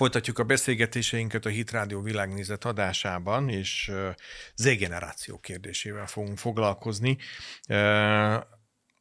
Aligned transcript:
Folytatjuk 0.00 0.38
a 0.38 0.44
beszélgetéseinket 0.44 1.46
a 1.46 1.48
Hitrádió 1.48 2.00
világnézet 2.00 2.64
adásában, 2.64 3.48
és 3.48 3.92
Z-generáció 4.54 5.38
kérdésével 5.38 6.06
fogunk 6.06 6.38
foglalkozni. 6.38 7.18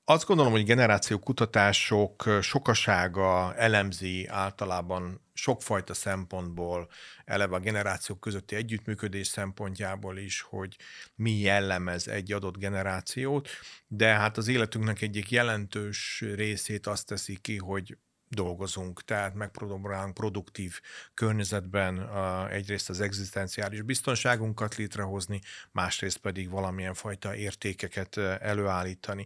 Azt 0.04 0.26
gondolom, 0.26 0.52
hogy 0.52 0.66
generáció 0.66 1.20
kutatások 1.20 2.30
sokasága 2.42 3.56
elemzi 3.56 4.28
általában 4.28 5.22
sokfajta 5.34 5.94
szempontból, 5.94 6.90
eleve 7.26 7.56
a 7.56 7.60
generációk 7.60 8.20
közötti 8.20 8.56
együttműködés 8.56 9.28
szempontjából 9.28 10.18
is, 10.18 10.42
hogy 10.42 10.76
mi 11.16 11.32
jellemez 11.32 12.08
egy 12.08 12.32
adott 12.32 12.58
generációt, 12.58 13.50
de 13.88 14.08
hát 14.08 14.38
az 14.38 14.48
életünknek 14.48 15.02
egyik 15.02 15.32
jelentős 15.32 16.24
részét 16.36 16.88
azt 16.88 17.08
teszi 17.08 17.38
ki, 17.42 17.58
hogy 17.58 17.98
dolgozunk, 18.30 19.04
tehát 19.04 19.34
megpróbálunk 19.34 20.14
produktív 20.14 20.80
környezetben 21.14 22.10
egyrészt 22.50 22.90
az 22.90 23.02
egzisztenciális 23.02 23.82
biztonságunkat 23.82 24.76
létrehozni, 24.76 25.42
másrészt 25.72 26.18
pedig 26.18 26.50
valamilyen 26.50 26.94
fajta 26.94 27.36
értékeket 27.36 28.18
előállítani. 28.18 29.26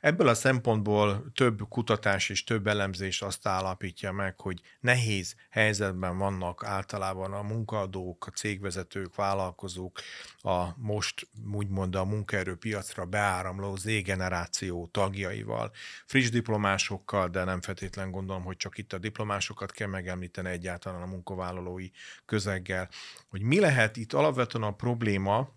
Ebből 0.00 0.28
a 0.28 0.34
szempontból 0.34 1.32
több 1.34 1.68
kutatás 1.68 2.28
és 2.28 2.44
több 2.44 2.66
elemzés 2.66 3.22
azt 3.22 3.46
állapítja 3.46 4.12
meg, 4.12 4.40
hogy 4.40 4.60
nehéz 4.80 5.34
helyzetben 5.50 6.18
vannak 6.18 6.64
általában 6.64 7.32
a 7.32 7.42
munkaadók, 7.42 8.26
a 8.26 8.30
cégvezetők, 8.30 9.14
vállalkozók, 9.14 10.00
a 10.38 10.66
most 10.76 11.28
úgymond 11.52 11.94
a 11.94 12.04
munkaerőpiacra 12.04 13.04
beáramló 13.04 13.76
Z-generáció 13.76 14.88
tagjaival, 14.92 15.72
friss 16.06 16.28
diplomásokkal, 16.28 17.28
de 17.28 17.44
nem 17.44 17.60
feltétlen 17.60 18.10
gondolom, 18.10 18.42
hogy 18.42 18.56
csak 18.56 18.78
itt 18.78 18.92
a 18.92 18.98
diplomásokat 18.98 19.72
kell 19.72 19.88
megemlíteni 19.88 20.48
egyáltalán 20.48 21.02
a 21.02 21.06
munkavállalói 21.06 21.90
közeggel, 22.24 22.88
hogy 23.28 23.42
mi 23.42 23.60
lehet 23.60 23.96
itt 23.96 24.12
alapvetően 24.12 24.64
a 24.64 24.74
probléma, 24.74 25.56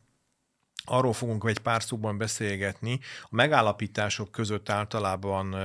Arról 0.85 1.13
fogunk 1.13 1.45
egy 1.47 1.59
pár 1.59 1.83
szóban 1.83 2.17
beszélgetni. 2.17 2.99
A 3.23 3.27
megállapítások 3.29 4.31
között 4.31 4.69
általában 4.69 5.55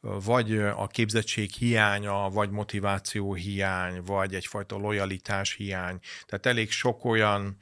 vagy 0.00 0.58
a 0.58 0.86
képzettség 0.86 1.50
hiánya, 1.50 2.28
vagy 2.28 2.50
motiváció 2.50 3.34
hiány, 3.34 4.02
vagy 4.04 4.34
egyfajta 4.34 4.76
lojalitás 4.76 5.54
hiány. 5.54 5.98
Tehát 6.26 6.46
elég 6.46 6.70
sok 6.70 7.04
olyan 7.04 7.56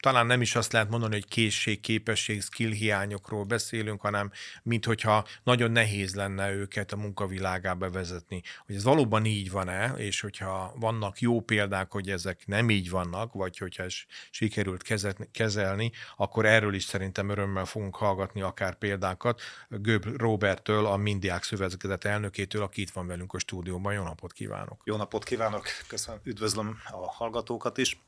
talán 0.00 0.26
nem 0.26 0.40
is 0.40 0.54
azt 0.54 0.72
lehet 0.72 0.90
mondani, 0.90 1.12
hogy 1.12 1.28
készség, 1.28 1.80
képesség, 1.80 2.42
skill 2.42 2.70
hiányokról 2.70 3.44
beszélünk, 3.44 4.00
hanem 4.00 4.30
mint 4.62 4.84
hogyha 4.84 5.26
nagyon 5.42 5.70
nehéz 5.70 6.14
lenne 6.14 6.52
őket 6.52 6.92
a 6.92 6.96
munkavilágába 6.96 7.90
vezetni. 7.90 8.42
Hogy 8.66 8.74
ez 8.74 8.84
valóban 8.84 9.24
így 9.24 9.50
van-e, 9.50 9.92
és 9.96 10.20
hogyha 10.20 10.74
vannak 10.76 11.20
jó 11.20 11.40
példák, 11.40 11.90
hogy 11.92 12.10
ezek 12.10 12.46
nem 12.46 12.70
így 12.70 12.90
vannak, 12.90 13.32
vagy 13.32 13.58
hogyha 13.58 13.82
ez 13.82 13.94
sikerült 14.30 14.82
kezelni, 15.30 15.92
akkor 16.16 16.46
erről 16.46 16.74
is 16.74 16.84
szerintem 16.84 17.28
örömmel 17.28 17.64
fogunk 17.64 17.96
hallgatni 17.96 18.40
akár 18.40 18.78
példákat. 18.78 19.40
Göb 19.68 20.04
Roberttől, 20.16 20.86
a 20.86 20.96
Mindiák 20.96 21.42
Szövetkezet 21.42 22.04
elnökétől, 22.04 22.62
aki 22.62 22.80
itt 22.80 22.90
van 22.90 23.06
velünk 23.06 23.32
a 23.32 23.38
stúdióban. 23.38 23.92
Jó 23.92 24.02
napot 24.02 24.32
kívánok! 24.32 24.82
Jó 24.84 24.96
napot 24.96 25.24
kívánok! 25.24 25.66
Köszönöm, 25.86 26.20
üdvözlöm 26.24 26.78
a 26.90 27.12
hallgatókat 27.12 27.78
is. 27.78 27.98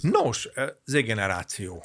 Nos, 0.00 0.48
Z-generáció. 0.84 1.84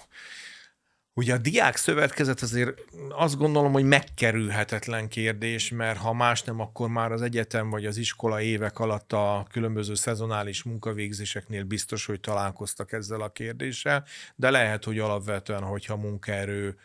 Ugye 1.15 1.33
a 1.33 1.37
diák 1.37 1.75
szövetkezet 1.75 2.41
azért 2.41 2.81
azt 3.09 3.37
gondolom, 3.37 3.71
hogy 3.71 3.83
megkerülhetetlen 3.83 5.07
kérdés, 5.07 5.69
mert 5.69 5.99
ha 5.99 6.13
más 6.13 6.43
nem, 6.43 6.59
akkor 6.59 6.89
már 6.89 7.11
az 7.11 7.21
egyetem 7.21 7.69
vagy 7.69 7.85
az 7.85 7.97
iskola 7.97 8.41
évek 8.41 8.79
alatt 8.79 9.13
a 9.13 9.47
különböző 9.51 9.95
szezonális 9.95 10.63
munkavégzéseknél 10.63 11.63
biztos, 11.63 12.05
hogy 12.05 12.19
találkoztak 12.19 12.91
ezzel 12.91 13.21
a 13.21 13.31
kérdéssel, 13.31 14.05
de 14.35 14.49
lehet, 14.49 14.83
hogy 14.83 14.99
alapvetően, 14.99 15.63
hogyha 15.63 15.95
munkaerő 15.95 16.77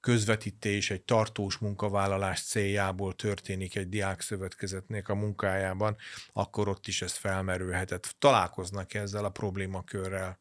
közvetítés 0.00 0.90
egy 0.90 1.02
tartós 1.02 1.58
munkavállalás 1.58 2.42
céljából 2.42 3.14
történik 3.14 3.76
egy 3.76 3.88
diák 3.88 4.20
szövetkezetnek 4.20 5.08
a 5.08 5.14
munkájában, 5.14 5.96
akkor 6.32 6.68
ott 6.68 6.86
is 6.86 7.02
ez 7.02 7.12
felmerülhetett. 7.12 8.14
Találkoznak 8.18 8.94
ezzel 8.94 9.24
a 9.24 9.30
problémakörrel? 9.30 10.38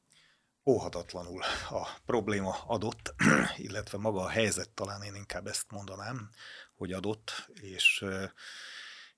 Óhatatlanul 0.66 1.42
a 1.70 1.88
probléma 2.06 2.56
adott, 2.68 3.14
illetve 3.68 3.98
maga 3.98 4.22
a 4.22 4.30
helyzet, 4.30 4.70
talán 4.70 5.02
én 5.02 5.16
inkább 5.16 5.48
ezt 5.48 5.72
mondanám, 5.72 6.30
hogy 6.76 6.92
adott, 6.92 7.50
és 7.54 8.06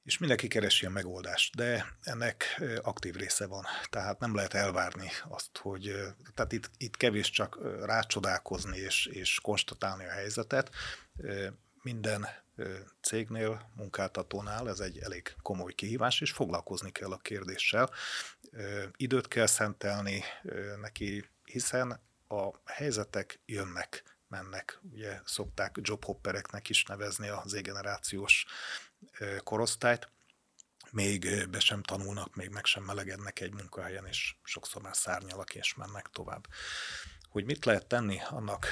és 0.09 0.17
mindenki 0.17 0.47
keresi 0.47 0.85
a 0.85 0.89
megoldást, 0.89 1.55
de 1.55 1.85
ennek 2.01 2.61
aktív 2.81 3.15
része 3.15 3.47
van. 3.47 3.65
Tehát 3.89 4.19
nem 4.19 4.35
lehet 4.35 4.53
elvárni 4.53 5.09
azt, 5.27 5.57
hogy 5.57 5.95
tehát 6.33 6.51
itt, 6.51 6.71
itt 6.77 6.97
kevés 6.97 7.29
csak 7.29 7.59
rácsodálkozni 7.85 8.77
és, 8.77 9.05
és 9.05 9.39
konstatálni 9.41 10.05
a 10.05 10.11
helyzetet. 10.11 10.69
Minden 11.81 12.27
cégnél, 13.01 13.71
munkáltatónál 13.75 14.69
ez 14.69 14.79
egy 14.79 14.97
elég 14.97 15.35
komoly 15.41 15.73
kihívás, 15.73 16.21
és 16.21 16.31
foglalkozni 16.31 16.91
kell 16.91 17.11
a 17.11 17.17
kérdéssel. 17.17 17.89
Időt 18.95 19.27
kell 19.27 19.47
szentelni 19.47 20.23
neki, 20.81 21.29
hiszen 21.43 22.01
a 22.27 22.71
helyzetek 22.71 23.39
jönnek, 23.45 24.03
mennek. 24.27 24.79
Ugye 24.91 25.19
szokták 25.25 25.75
jobhoppereknek 25.81 26.69
is 26.69 26.83
nevezni 26.83 27.27
a 27.27 27.43
Z-generációs 27.45 28.45
korosztályt, 29.43 30.09
még 30.91 31.49
be 31.49 31.59
sem 31.59 31.81
tanulnak, 31.81 32.35
még 32.35 32.49
meg 32.49 32.65
sem 32.65 32.83
melegednek 32.83 33.39
egy 33.39 33.53
munkahelyen, 33.53 34.05
és 34.05 34.35
sokszor 34.43 34.81
már 34.81 34.95
szárnyalak 34.95 35.55
és 35.55 35.73
mennek 35.73 36.07
tovább. 36.07 36.47
Hogy 37.29 37.45
mit 37.45 37.65
lehet 37.65 37.87
tenni 37.87 38.19
annak 38.29 38.67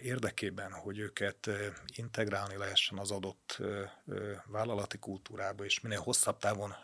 érdekében, 0.00 0.72
hogy 0.72 0.98
őket 0.98 1.50
integrálni 1.86 2.56
lehessen 2.56 2.98
az 2.98 3.10
adott 3.10 3.58
vállalati 4.44 4.98
kultúrába, 4.98 5.64
és 5.64 5.80
minél 5.80 6.00
hosszabb 6.00 6.38
távon 6.38 6.74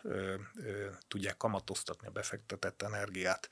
tudják 1.07 1.37
kamatoztatni 1.37 2.07
a 2.07 2.11
befektetett 2.11 2.81
energiát, 2.81 3.49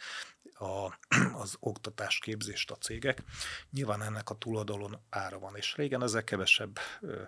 a, 0.59 0.99
az 1.41 1.55
oktatás 1.59 2.19
képzést 2.19 2.71
a 2.71 2.75
cégek. 2.75 3.23
Nyilván 3.71 4.01
ennek 4.01 4.29
a 4.29 4.38
túloldalon 4.38 5.05
ára 5.09 5.39
van, 5.39 5.55
és 5.55 5.75
régen 5.75 6.03
ezzel 6.03 6.23
kevesebb 6.23 6.79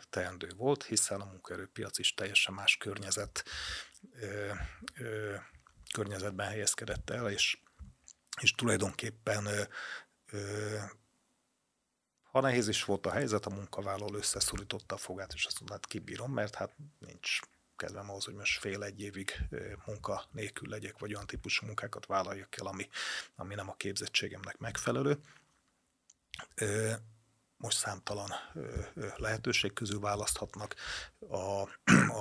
teendő 0.10 0.52
volt, 0.56 0.84
hiszen 0.84 1.22
a 1.22 1.26
munkaerőpiac 1.26 1.98
is 1.98 2.14
teljesen 2.14 2.54
más 2.54 2.78
környezet, 2.78 3.44
környezetben 5.94 6.48
helyezkedett 6.48 7.10
el, 7.10 7.30
és 7.30 7.58
és 8.42 8.52
tulajdonképpen 8.52 9.48
ha 12.32 12.42
nehéz 12.42 12.68
is 12.68 12.84
volt 12.84 13.06
a 13.06 13.12
helyzet, 13.12 13.46
a 13.46 13.50
munkavállaló 13.50 14.16
összeszorította 14.16 14.96
a 14.96 14.98
fogát, 14.98 15.34
és 15.34 15.46
azt 15.46 15.60
mondta, 15.60 15.74
hát 15.74 15.86
kibírom, 15.86 16.32
mert 16.32 16.56
hát 16.56 16.76
nincs 17.00 17.40
kedvem 17.78 18.10
ahhoz, 18.10 18.26
hogy 18.26 18.34
most 18.34 18.60
fél 18.60 18.84
egy 18.84 19.02
évig 19.02 19.48
munka 19.86 20.24
nélkül 20.32 20.70
legyek, 20.70 21.00
vagy 21.00 21.14
olyan 21.14 21.28
típusú 21.28 21.66
munkákat 21.66 22.06
vállaljak 22.06 22.58
el, 22.60 22.68
ami, 22.68 22.90
ami 23.36 23.56
nem 23.56 23.70
a 23.70 23.76
képzettségemnek 23.76 24.58
megfelelő. 24.58 25.18
Most 27.58 27.78
számtalan 27.78 28.30
lehetőség 29.16 29.74
közül 29.74 30.00
választhatnak. 30.00 30.76
A, 31.30 31.62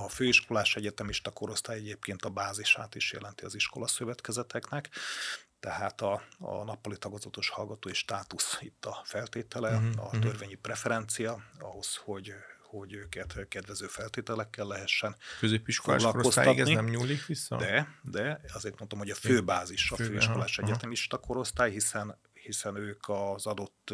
a 0.05 0.09
főiskolás 0.09 0.77
egyetemista 0.77 1.31
korosztály 1.31 1.77
egyébként 1.77 2.25
a 2.25 2.31
bázisát 2.31 2.95
is 2.95 3.13
jelenti 3.13 3.45
az 3.45 3.55
iskola 3.55 3.87
szövetkezeteknek 3.87 4.89
tehát 5.61 6.01
a, 6.01 6.23
a 6.39 6.65
nappali 6.65 6.99
tagozatos 6.99 7.49
hallgatói 7.49 7.95
státusz 7.95 8.59
itt 8.61 8.85
a 8.85 9.03
feltétele, 9.05 9.77
uh-huh, 9.77 10.05
a 10.05 10.09
mhm. 10.13 10.21
törvényi 10.21 10.55
preferencia 10.55 11.43
ahhoz, 11.59 11.97
hogy 11.97 12.35
hogy 12.69 12.93
őket 12.93 13.49
kedvező 13.49 13.87
feltételekkel 13.87 14.67
lehessen 14.67 15.17
Középiskolás 15.39 16.03
korosztályig 16.03 16.59
ez 16.59 16.69
nem 16.69 16.85
nyúlik 16.85 17.27
vissza? 17.27 17.57
De, 17.57 18.01
de 18.03 18.41
azért 18.53 18.79
mondtam, 18.79 18.99
hogy 18.99 19.11
a 19.11 19.15
főbázis 19.15 19.91
a 19.91 19.97
főiskolás 19.97 20.59
egyetemista 20.59 21.19
korosztály, 21.19 21.71
hiszen, 21.71 22.19
hiszen 22.33 22.77
ők 22.77 23.09
az 23.09 23.47
adott 23.47 23.93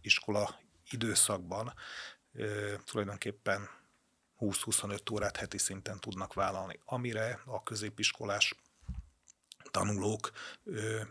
iskola 0.00 0.60
időszakban 0.90 1.74
tulajdonképpen 2.84 3.68
20-25 4.40 5.12
órát 5.12 5.36
heti 5.36 5.58
szinten 5.58 6.00
tudnak 6.00 6.34
vállalni, 6.34 6.80
amire 6.84 7.40
a 7.44 7.62
középiskolás 7.62 8.54
tanulók 9.76 10.30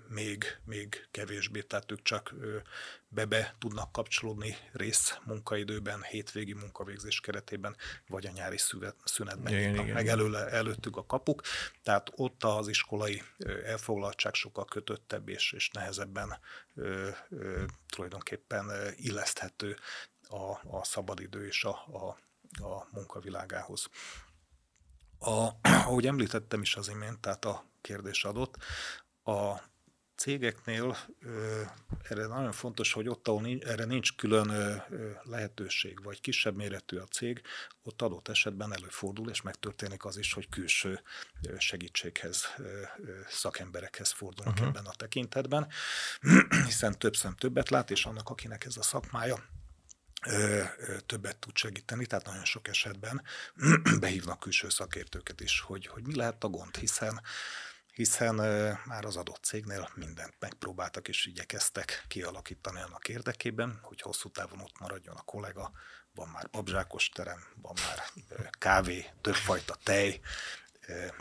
még, 0.08 0.60
még 0.64 1.08
kevésbé, 1.12 1.62
tehát 1.62 1.92
ők 1.92 2.02
csak 2.02 2.34
bebe 3.08 3.56
tudnak 3.60 3.92
kapcsolódni 3.92 4.58
rész 4.72 5.18
munkaidőben, 5.24 6.04
hétvégi 6.04 6.54
munkavégzés 6.54 7.20
keretében, 7.20 7.76
vagy 8.08 8.26
a 8.26 8.32
nyári 8.32 8.58
szünet, 8.58 8.96
szünetben 9.04 9.54
igen, 9.54 9.74
igen. 9.74 9.94
meg 9.94 10.08
előle, 10.08 10.48
előttük 10.48 10.98
a 10.98 11.06
kapuk. 11.06 11.42
Tehát 11.84 12.12
ott 12.16 12.44
az 12.44 12.68
iskolai 12.68 13.24
elfoglaltság 13.66 14.34
sokkal 14.34 14.66
kötöttebb 14.66 15.30
és, 15.30 15.52
és 15.52 15.70
nehezebben 15.70 16.40
ö, 16.76 17.10
ö, 17.30 17.64
tulajdonképpen 17.88 18.94
illeszthető 18.96 19.78
a, 20.30 20.78
a 20.78 20.84
szabadidő 20.84 21.48
és 21.48 21.64
a, 21.64 21.70
a, 21.70 22.18
a 22.64 22.88
munkavilágához. 22.92 23.90
A, 25.20 25.48
ahogy 25.86 26.08
említettem 26.08 26.62
is 26.62 26.76
az 26.76 26.90
imént, 26.90 27.20
tehát 27.20 27.46
a 27.46 27.66
kérdés 27.82 28.24
adott, 28.24 28.58
a 29.24 29.62
cégeknél 30.16 30.98
ö, 31.20 31.62
erre 32.04 32.26
nagyon 32.28 32.52
fontos, 32.52 32.94
hogy 32.94 33.08
ott, 33.08 33.28
ahol 33.28 33.42
nincs, 33.42 33.64
erre 33.64 33.86
nincs 33.86 34.16
külön 34.16 34.50
ö, 34.50 34.76
lehetőség, 35.24 36.04
vagy 36.04 36.22
kisebb 36.22 36.56
méretű 36.56 36.98
a 36.98 37.06
cég, 37.06 37.42
ott 37.84 38.02
adott 38.02 38.28
esetben 38.28 38.74
előfordul, 38.74 39.30
és 39.30 39.42
megtörténik 39.42 40.06
az 40.06 40.18
is, 40.18 40.34
hogy 40.34 40.50
külső 40.50 41.02
segítséghez, 41.58 42.46
ö, 42.58 42.82
szakemberekhez 43.28 44.12
fordulnak 44.12 44.54
uh-huh. 44.54 44.68
ebben 44.68 44.86
a 44.86 44.94
tekintetben, 44.96 45.68
hiszen 46.66 47.00
több 47.00 47.16
szem 47.16 47.36
többet 47.36 47.70
lát, 47.70 47.92
és 47.92 48.06
annak, 48.06 48.30
akinek 48.30 48.66
ez 48.66 48.78
a 48.78 48.84
szakmája, 48.84 49.44
többet 51.06 51.38
tud 51.38 51.58
segíteni, 51.58 52.06
tehát 52.06 52.26
nagyon 52.26 52.46
sok 52.46 52.68
esetben 52.68 53.22
behívnak 54.00 54.40
külső 54.40 54.70
szakértőket 54.70 55.42
is, 55.42 55.60
hogy, 55.60 55.88
hogy 55.88 56.08
mi 56.08 56.16
lehet 56.16 56.44
a 56.44 56.48
gond, 56.48 56.76
hiszen 56.76 57.22
hiszen 57.96 58.36
már 58.86 59.06
az 59.06 59.16
adott 59.16 59.44
cégnél 59.44 59.90
mindent 59.96 60.34
megpróbáltak 60.40 61.08
és 61.08 61.26
igyekeztek 61.26 62.06
kialakítani 62.08 62.82
annak 62.82 63.08
érdekében, 63.08 63.80
hogy 63.82 64.02
hosszú 64.02 64.30
távon 64.30 64.60
ott 64.60 64.80
maradjon 64.80 65.16
a 65.16 65.22
kollega, 65.22 65.72
van 66.16 66.28
már 66.28 66.50
babzsákos 66.52 67.10
terem, 67.10 67.40
van 67.62 67.74
már 67.88 68.04
kávé, 68.58 69.06
többfajta 69.22 69.76
tej, 69.84 70.20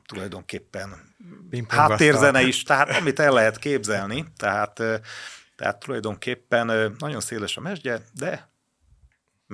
tulajdonképpen 0.07 1.15
háttérzene 1.69 2.43
is, 2.43 2.63
tehát 2.63 2.89
amit 2.89 3.19
el 3.19 3.33
lehet 3.33 3.59
képzelni, 3.59 4.25
tehát, 4.37 4.75
tehát 5.57 5.79
tulajdonképpen 5.79 6.95
nagyon 6.99 7.21
széles 7.21 7.57
a 7.57 7.61
mesdje, 7.61 8.03
de 8.13 8.54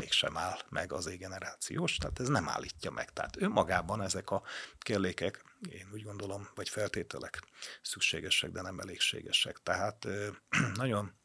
mégsem 0.00 0.36
áll 0.36 0.58
meg 0.68 0.92
az 0.92 1.06
égenerációs, 1.06 1.96
tehát 1.96 2.20
ez 2.20 2.28
nem 2.28 2.48
állítja 2.48 2.90
meg. 2.90 3.12
Tehát 3.12 3.36
önmagában 3.36 4.02
ezek 4.02 4.30
a 4.30 4.42
kellékek, 4.78 5.44
én 5.70 5.88
úgy 5.92 6.02
gondolom, 6.02 6.48
vagy 6.54 6.68
feltételek 6.68 7.42
szükségesek, 7.82 8.50
de 8.50 8.62
nem 8.62 8.80
elégségesek. 8.80 9.58
Tehát 9.62 10.06
nagyon 10.74 11.18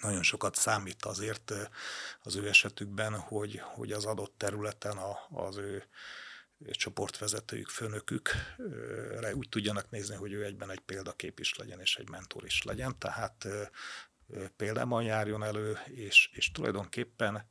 nagyon 0.00 0.22
sokat 0.22 0.54
számít 0.54 1.04
azért 1.04 1.52
az 2.22 2.36
ő 2.36 2.48
esetükben, 2.48 3.18
hogy, 3.18 3.58
hogy 3.58 3.92
az 3.92 4.04
adott 4.04 4.34
területen 4.36 4.96
a, 4.96 5.18
az 5.30 5.56
ő 5.56 5.84
csoportvezetőjük, 6.70 7.68
főnökük 7.68 8.30
úgy 9.32 9.48
tudjanak 9.48 9.90
nézni, 9.90 10.14
hogy 10.14 10.32
ő 10.32 10.44
egyben 10.44 10.70
egy 10.70 10.80
példakép 10.80 11.40
is 11.40 11.54
legyen, 11.54 11.80
és 11.80 11.96
egy 11.96 12.08
mentor 12.08 12.44
is 12.44 12.62
legyen. 12.62 12.98
Tehát 12.98 13.46
példában 14.56 15.02
járjon 15.02 15.42
elő, 15.42 15.78
és, 15.84 16.30
és 16.32 16.50
tulajdonképpen 16.50 17.50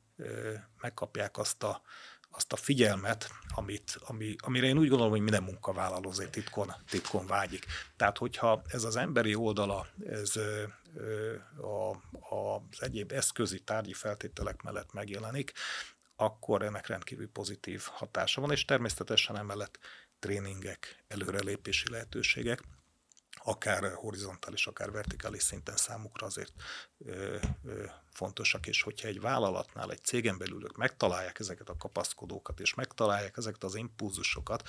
megkapják 0.80 1.38
azt 1.38 1.62
a, 1.62 1.82
azt 2.30 2.52
a 2.52 2.56
figyelmet, 2.56 3.30
amit, 3.54 3.98
ami, 4.00 4.34
amire 4.38 4.66
én 4.66 4.78
úgy 4.78 4.88
gondolom, 4.88 5.12
hogy 5.12 5.20
minden 5.20 5.42
munkavállaló 5.42 6.08
azért 6.08 6.30
titkon, 6.30 6.72
titkon 6.88 7.26
vágyik. 7.26 7.66
Tehát, 7.96 8.18
hogyha 8.18 8.62
ez 8.66 8.84
az 8.84 8.96
emberi 8.96 9.34
oldala, 9.34 9.86
ez 10.06 10.36
a, 11.56 11.90
az 12.34 12.82
egyéb 12.82 13.12
eszközi 13.12 13.60
tárgyi 13.60 13.92
feltételek 13.92 14.62
mellett 14.62 14.92
megjelenik, 14.92 15.52
akkor 16.16 16.62
ennek 16.62 16.86
rendkívül 16.86 17.28
pozitív 17.28 17.82
hatása 17.90 18.40
van, 18.40 18.50
és 18.50 18.64
természetesen 18.64 19.36
emellett 19.36 19.78
tréningek, 20.18 21.04
előrelépési 21.08 21.90
lehetőségek 21.90 22.62
akár 23.44 23.92
horizontális, 23.94 24.66
akár 24.66 24.90
vertikális 24.90 25.42
szinten 25.42 25.76
számukra 25.76 26.26
azért 26.26 26.52
ö, 26.98 27.36
ö, 27.64 27.84
fontosak, 28.12 28.66
és 28.66 28.82
hogyha 28.82 29.08
egy 29.08 29.20
vállalatnál, 29.20 29.90
egy 29.90 30.04
cégen 30.04 30.38
belül 30.38 30.64
ők 30.64 30.76
megtalálják 30.76 31.38
ezeket 31.38 31.68
a 31.68 31.76
kapaszkodókat, 31.76 32.60
és 32.60 32.74
megtalálják 32.74 33.36
ezeket 33.36 33.64
az 33.64 33.74
impulzusokat, 33.74 34.68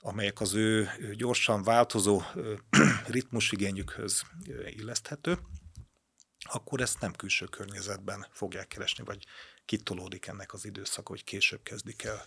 amelyek 0.00 0.40
az 0.40 0.54
ő 0.54 0.90
gyorsan 1.16 1.62
változó 1.62 2.22
ritmusigényükhöz 3.06 4.22
illeszthető, 4.66 5.38
akkor 6.48 6.80
ezt 6.80 7.00
nem 7.00 7.12
külső 7.12 7.46
környezetben 7.46 8.26
fogják 8.32 8.68
keresni, 8.68 9.04
vagy 9.04 9.24
kitolódik 9.66 10.26
ennek 10.26 10.52
az 10.52 10.64
időszak, 10.64 11.08
hogy 11.08 11.24
később 11.24 11.62
kezdik 11.62 12.02
el 12.02 12.24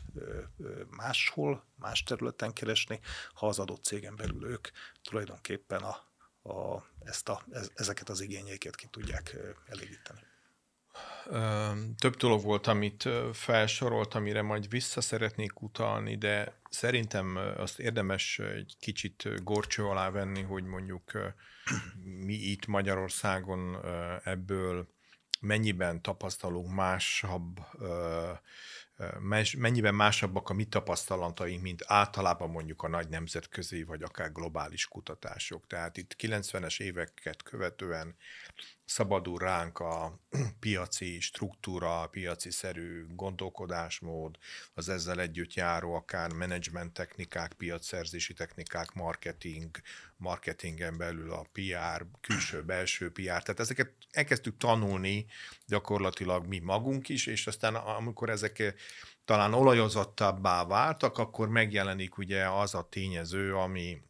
máshol, 0.90 1.66
más 1.76 2.04
területen 2.04 2.54
keresni, 2.54 3.00
ha 3.34 3.48
az 3.48 3.60
adott 3.60 3.84
cégen 3.84 4.16
belül 4.16 4.46
ők 4.46 4.68
tulajdonképpen 5.02 5.82
a, 5.82 6.08
a, 6.50 6.86
ezt 7.04 7.30
a, 7.30 7.46
ezeket 7.74 8.10
az 8.10 8.22
igényeiket 8.22 8.76
ki 8.76 8.88
tudják 8.88 9.38
elégíteni. 9.68 10.28
Több 11.98 12.16
dolog 12.16 12.44
volt, 12.44 12.68
amit 12.68 13.10
felsorolt, 13.34 14.14
amire 14.14 14.42
majd 14.42 14.70
vissza 14.70 15.02
szeretnék 15.02 15.62
utalni, 15.62 16.18
de 16.18 16.62
szerintem 16.70 17.40
azt 17.58 17.80
érdemes 17.80 18.40
egy 18.40 18.76
kicsit 18.80 19.44
gorcső 19.44 19.86
alá 19.86 20.10
venni, 20.10 20.42
hogy 20.42 20.64
mondjuk 20.64 21.12
mi 22.04 22.34
itt 22.34 22.66
Magyarországon 22.66 23.86
ebből 24.24 24.88
mennyiben 25.40 26.02
tapasztalunk 26.02 26.74
másabb, 26.74 27.60
mennyiben 29.58 29.96
másabbak 29.96 30.50
a 30.50 30.54
mi 30.54 30.64
tapasztalataink, 30.64 31.62
mint 31.62 31.84
általában 31.86 32.50
mondjuk 32.50 32.84
a 32.84 32.88
nagy 32.88 33.10
nemzetközi 33.10 33.84
vagy 33.84 34.04
akár 34.04 34.32
globális 34.32 34.88
kutatások. 34.88 35.68
Tehát 35.68 35.98
itt 35.98 36.16
90-es 36.20 36.82
éveket 36.82 37.44
követően 37.44 38.16
szabadul 38.90 39.38
ránk 39.38 39.80
a 39.80 40.20
piaci 40.60 41.20
struktúra, 41.20 42.02
a 42.02 42.08
piaci 42.08 42.52
szerű 42.52 43.06
gondolkodásmód, 43.16 44.38
az 44.74 44.90
ezzel 44.90 45.20
együtt 45.20 45.54
járó 45.54 45.94
akár 45.94 46.32
menedzsment 46.32 46.94
technikák, 46.94 47.54
piacszerzési 47.54 48.34
technikák, 48.34 48.94
marketing, 48.94 49.70
marketingen 50.18 50.98
belül 50.98 51.32
a 51.32 51.46
PR, 51.52 52.06
külső-belső 52.22 53.12
PR, 53.12 53.24
tehát 53.24 53.60
ezeket 53.60 53.92
elkezdtük 54.12 54.58
tanulni 54.58 55.26
gyakorlatilag 55.68 56.46
mi 56.46 56.60
magunk 56.60 57.10
is, 57.10 57.26
és 57.26 57.48
aztán 57.48 57.76
amikor 57.76 58.30
ezek 58.30 58.74
talán 59.30 59.54
olajozottabbá 59.54 60.66
váltak, 60.66 61.18
akkor 61.18 61.50
megjelenik 61.50 62.18
ugye 62.18 62.50
az 62.50 62.76
a 62.76 62.88
tényező, 62.90 63.56
ami 63.56 64.02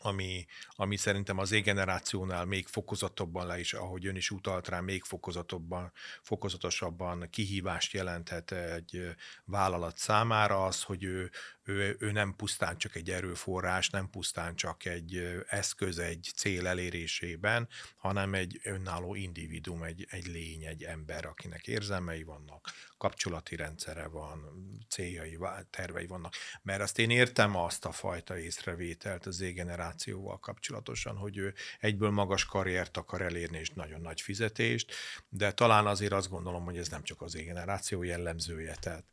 ami, 0.00 0.46
ami 0.70 0.96
szerintem 0.96 1.38
az 1.38 1.52
égenerációnál 1.52 2.44
még 2.44 2.66
fokozatobban 2.66 3.46
le 3.46 3.58
is, 3.58 3.72
ahogy 3.72 4.06
ön 4.06 4.16
is 4.16 4.30
utalt 4.30 4.68
rá, 4.68 4.80
még 4.80 5.02
fokozatobban, 5.02 5.92
fokozatosabban 6.22 7.28
kihívást 7.30 7.92
jelenthet 7.92 8.52
egy 8.52 9.14
vállalat 9.44 9.96
számára 9.96 10.64
az, 10.64 10.82
hogy 10.82 11.04
ő, 11.04 11.30
ő, 11.68 11.96
ő 11.98 12.12
nem 12.12 12.34
pusztán 12.36 12.78
csak 12.78 12.94
egy 12.94 13.10
erőforrás, 13.10 13.90
nem 13.90 14.10
pusztán 14.10 14.56
csak 14.56 14.84
egy 14.84 15.42
eszköz 15.48 15.98
egy 15.98 16.30
cél 16.36 16.66
elérésében, 16.66 17.68
hanem 17.96 18.34
egy 18.34 18.60
önálló 18.62 19.14
individuum, 19.14 19.82
egy, 19.82 20.06
egy 20.10 20.26
lény, 20.26 20.64
egy 20.64 20.82
ember, 20.82 21.26
akinek 21.26 21.66
érzelmei 21.66 22.22
vannak, 22.22 22.70
kapcsolati 22.98 23.56
rendszere 23.56 24.06
van, 24.06 24.44
céljai, 24.88 25.38
tervei 25.70 26.06
vannak. 26.06 26.34
Mert 26.62 26.80
azt 26.80 26.98
én 26.98 27.10
értem 27.10 27.56
azt 27.56 27.84
a 27.84 27.92
fajta 27.92 28.38
észrevételt 28.38 29.26
az 29.26 29.40
égenerációval 29.40 30.38
kapcsolatosan, 30.38 31.16
hogy 31.16 31.36
ő 31.36 31.54
egyből 31.80 32.10
magas 32.10 32.44
karriert 32.44 32.96
akar 32.96 33.22
elérni, 33.22 33.58
és 33.58 33.70
nagyon 33.70 34.00
nagy 34.00 34.20
fizetést, 34.20 34.94
de 35.28 35.52
talán 35.52 35.86
azért 35.86 36.12
azt 36.12 36.28
gondolom, 36.28 36.64
hogy 36.64 36.76
ez 36.76 36.88
nem 36.88 37.02
csak 37.02 37.22
az 37.22 37.34
égeneráció 37.36 38.02
jellemzője. 38.02 38.76
Tehát 38.80 39.04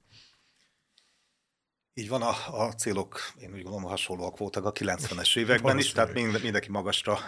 így 1.97 2.09
van, 2.09 2.21
a, 2.21 2.63
a 2.65 2.73
célok, 2.73 3.19
én 3.37 3.53
úgy 3.53 3.61
gondolom, 3.61 3.83
hasonlóak 3.83 4.37
voltak 4.37 4.65
a 4.65 4.71
90-es 4.71 5.37
években 5.39 5.77
is, 5.77 5.91
tehát 5.91 6.13
mind, 6.13 6.41
mindenki 6.41 6.69
magasra 6.69 7.19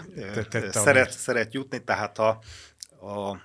szeret, 0.71 1.11
szeret 1.11 1.53
jutni, 1.53 1.83
tehát 1.83 2.17
a, 2.17 2.29
a 3.07 3.41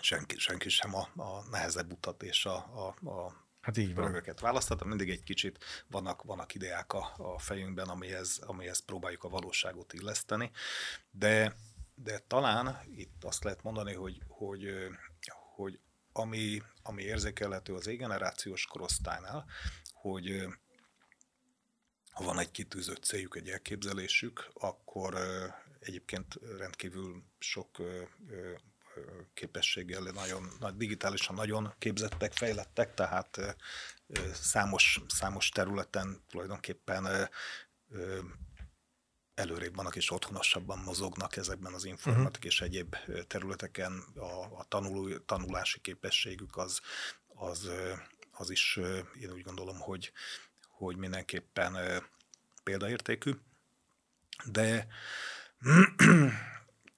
senki, 0.00 0.38
senki 0.38 0.68
sem 0.68 0.94
a, 0.94 1.08
a 1.22 1.44
nehezebb 1.50 1.92
utat 1.92 2.22
és 2.22 2.46
a, 2.46 2.54
a, 2.54 3.08
a 3.10 3.42
Hát 3.60 3.76
így 3.76 3.94
van. 3.94 4.22
választottam, 4.40 4.88
mindig 4.88 5.10
egy 5.10 5.22
kicsit 5.22 5.64
vannak, 5.86 6.22
vannak 6.22 6.54
ideák 6.54 6.92
a, 6.92 7.12
a 7.16 7.38
fejünkben, 7.38 7.88
amihez, 7.88 8.40
amihez 8.46 8.78
próbáljuk 8.78 9.24
a 9.24 9.28
valóságot 9.28 9.92
illeszteni, 9.92 10.50
de, 11.10 11.56
de 11.94 12.18
talán 12.18 12.80
itt 12.96 13.24
azt 13.24 13.44
lehet 13.44 13.62
mondani, 13.62 13.94
hogy, 13.94 14.22
hogy, 14.28 14.74
hogy 15.54 15.78
ami, 16.12 16.62
ami 16.82 17.02
érzékelhető 17.02 17.74
az 17.74 17.86
égenerációs 17.86 18.66
korosztálynál, 18.66 19.44
hogy 20.10 20.46
ha 22.10 22.24
van 22.24 22.38
egy 22.38 22.50
kitűzött 22.50 23.04
céljuk, 23.04 23.36
egy 23.36 23.48
elképzelésük, 23.48 24.50
akkor 24.54 25.14
egyébként 25.80 26.38
rendkívül 26.58 27.22
sok 27.38 27.82
képességgel 29.34 30.02
nagyon, 30.02 30.48
nagy, 30.58 30.76
digitálisan 30.76 31.34
nagyon 31.34 31.74
képzettek, 31.78 32.32
fejlettek, 32.32 32.94
tehát 32.94 33.56
számos, 34.32 35.00
számos 35.08 35.48
területen 35.48 36.22
tulajdonképpen 36.28 37.28
előrébb 39.34 39.76
vannak 39.76 39.96
és 39.96 40.10
otthonosabban 40.10 40.78
mozognak 40.78 41.36
ezekben 41.36 41.74
az 41.74 41.84
informatik 41.84 42.44
uh-huh. 42.44 42.44
és 42.44 42.60
egyéb 42.60 42.96
területeken. 43.26 44.04
A, 44.14 44.58
a 44.58 44.64
tanuló, 44.68 45.18
tanulási 45.18 45.80
képességük 45.80 46.56
az, 46.56 46.80
az, 47.34 47.70
az 48.34 48.50
is, 48.50 48.76
én 49.20 49.32
úgy 49.32 49.42
gondolom, 49.42 49.78
hogy, 49.78 50.12
hogy 50.68 50.96
mindenképpen 50.96 52.02
példaértékű, 52.64 53.32
de 54.44 54.86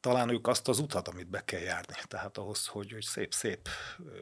talán 0.01 0.29
ők 0.29 0.47
azt 0.47 0.69
az 0.69 0.79
utat, 0.79 1.09
amit 1.09 1.29
be 1.29 1.45
kell 1.45 1.61
járni. 1.61 1.95
Tehát 2.07 2.39
ahhoz, 2.39 2.67
hogy, 2.67 2.93
hogy 2.93 3.03
szép-szép 3.03 3.69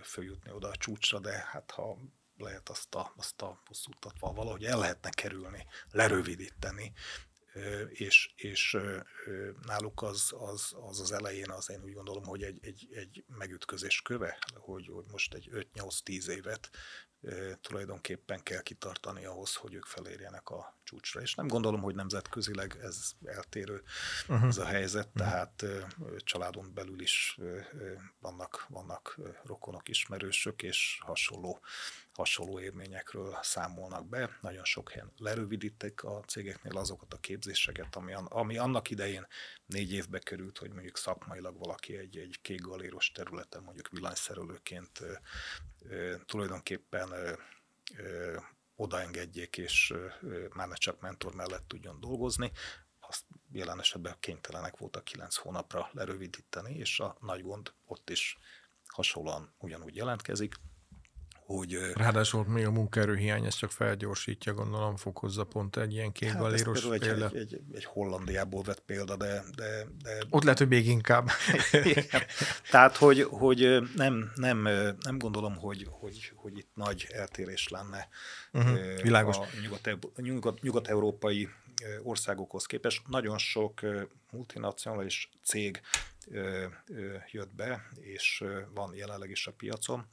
följutni 0.02 0.50
oda 0.50 0.68
a 0.68 0.76
csúcsra, 0.76 1.18
de 1.18 1.48
hát 1.52 1.70
ha 1.70 1.98
lehet 2.36 2.68
azt 2.68 2.94
a, 2.94 3.12
azt 3.16 3.42
a 3.42 3.62
hosszú 3.66 3.90
utat 3.96 4.14
valahogy 4.18 4.64
el 4.64 4.78
lehetne 4.78 5.10
kerülni, 5.10 5.66
lerövidíteni, 5.90 6.92
és, 7.88 8.32
és 8.36 8.76
náluk 9.66 10.02
az, 10.02 10.34
az, 10.38 10.74
az 10.88 11.00
az 11.00 11.12
elején 11.12 11.50
az 11.50 11.70
én 11.70 11.82
úgy 11.84 11.92
gondolom, 11.92 12.24
hogy 12.24 12.42
egy, 12.42 12.58
egy, 12.62 12.88
egy 12.92 13.24
megütközés 13.26 14.02
köve, 14.02 14.38
hogy, 14.54 14.88
hogy 14.92 15.04
most 15.10 15.34
egy 15.34 15.50
5-8-10 15.52 16.26
évet 16.26 16.70
tulajdonképpen 17.60 18.42
kell 18.42 18.62
kitartani 18.62 19.24
ahhoz, 19.24 19.54
hogy 19.54 19.74
ők 19.74 19.84
felérjenek 19.84 20.48
a 20.48 20.78
csúcsra. 20.84 21.20
És 21.20 21.34
nem 21.34 21.46
gondolom, 21.46 21.80
hogy 21.80 21.94
nemzetközileg 21.94 22.78
ez 22.82 23.10
eltérő 23.24 23.82
uh-huh. 24.28 24.48
ez 24.48 24.58
a 24.58 24.64
helyzet, 24.64 25.06
uh-huh. 25.06 25.22
tehát 25.22 25.64
családon 26.18 26.74
belül 26.74 27.00
is 27.00 27.38
vannak, 28.18 28.66
vannak 28.68 29.20
rokonok, 29.44 29.88
ismerősök, 29.88 30.62
és 30.62 30.98
hasonló 31.00 31.60
hasonló 32.14 32.60
élményekről 32.60 33.38
számolnak 33.42 34.08
be. 34.08 34.38
Nagyon 34.40 34.64
sok 34.64 34.90
helyen 34.90 35.12
lerövidítik 35.18 36.04
a 36.04 36.20
cégeknél 36.20 36.76
azokat 36.76 37.14
a 37.14 37.18
képzéseket, 37.18 37.96
ami, 37.96 38.12
ami 38.24 38.58
annak 38.58 38.90
idején 38.90 39.26
négy 39.66 39.92
évbe 39.92 40.18
került, 40.18 40.58
hogy 40.58 40.72
mondjuk 40.72 40.96
szakmailag 40.96 41.58
valaki 41.58 41.96
egy, 41.96 42.16
egy 42.16 42.38
kék 42.42 42.60
galéros 42.60 43.10
területen, 43.12 43.62
mondjuk 43.62 43.88
villanyszerelőként 43.88 45.00
ö, 45.00 45.12
ö, 45.88 46.14
tulajdonképpen 46.24 47.10
ö, 47.12 47.32
ö, 47.96 48.36
odaengedjék, 48.76 49.56
és 49.56 49.92
ö, 50.20 50.46
már 50.54 50.68
ne 50.68 50.74
csak 50.74 51.00
mentor 51.00 51.34
mellett 51.34 51.68
tudjon 51.68 52.00
dolgozni, 52.00 52.52
azt 53.00 53.24
jelen 53.52 53.80
esetben 53.80 54.16
kénytelenek 54.20 54.76
voltak 54.76 55.04
kilenc 55.04 55.36
hónapra 55.36 55.88
lerövidíteni, 55.92 56.74
és 56.74 57.00
a 57.00 57.16
nagy 57.20 57.42
gond 57.42 57.72
ott 57.86 58.10
is 58.10 58.38
hasonlóan 58.86 59.54
ugyanúgy 59.58 59.96
jelentkezik, 59.96 60.54
hogy... 61.44 61.78
Ráadásul 61.94 62.44
még 62.44 62.66
a 62.66 62.70
munkaerőhiány 62.70 63.44
ezt 63.44 63.58
csak 63.58 63.70
felgyorsítja, 63.70 64.54
gondolom, 64.54 64.96
fokozza 64.96 65.44
pont 65.44 65.76
egy 65.76 65.92
ilyen 65.92 66.12
kékgaléros 66.12 66.86
hát 66.86 66.98
példa. 66.98 67.28
Egy, 67.28 67.36
egy, 67.36 67.60
egy, 67.72 67.84
Hollandiából 67.84 68.62
vett 68.62 68.80
példa, 68.80 69.16
de... 69.16 69.44
de, 69.54 69.86
de... 70.02 70.18
Ott 70.30 70.42
lehet, 70.42 70.58
hogy 70.58 70.68
még 70.68 70.86
inkább. 70.86 71.28
Tehát, 72.70 72.96
hogy, 72.96 73.22
hogy 73.22 73.82
nem, 73.96 74.32
nem, 74.34 74.62
nem 75.02 75.18
gondolom, 75.18 75.56
hogy, 75.56 75.86
hogy, 75.90 76.32
hogy 76.34 76.58
itt 76.58 76.70
nagy 76.74 77.06
eltérés 77.10 77.68
lenne 77.68 78.08
uh-huh, 78.52 79.02
világos. 79.02 79.36
a 79.36 79.46
nyugat, 79.62 79.88
nyugat, 80.16 80.60
nyugat-európai 80.60 81.48
országokhoz 82.02 82.66
képest. 82.66 83.02
Nagyon 83.08 83.38
sok 83.38 83.80
multinacionális 84.30 85.28
cég 85.42 85.80
jött 87.30 87.54
be, 87.54 87.88
és 88.00 88.44
van 88.74 88.94
jelenleg 88.94 89.30
is 89.30 89.46
a 89.46 89.52
piacon, 89.52 90.06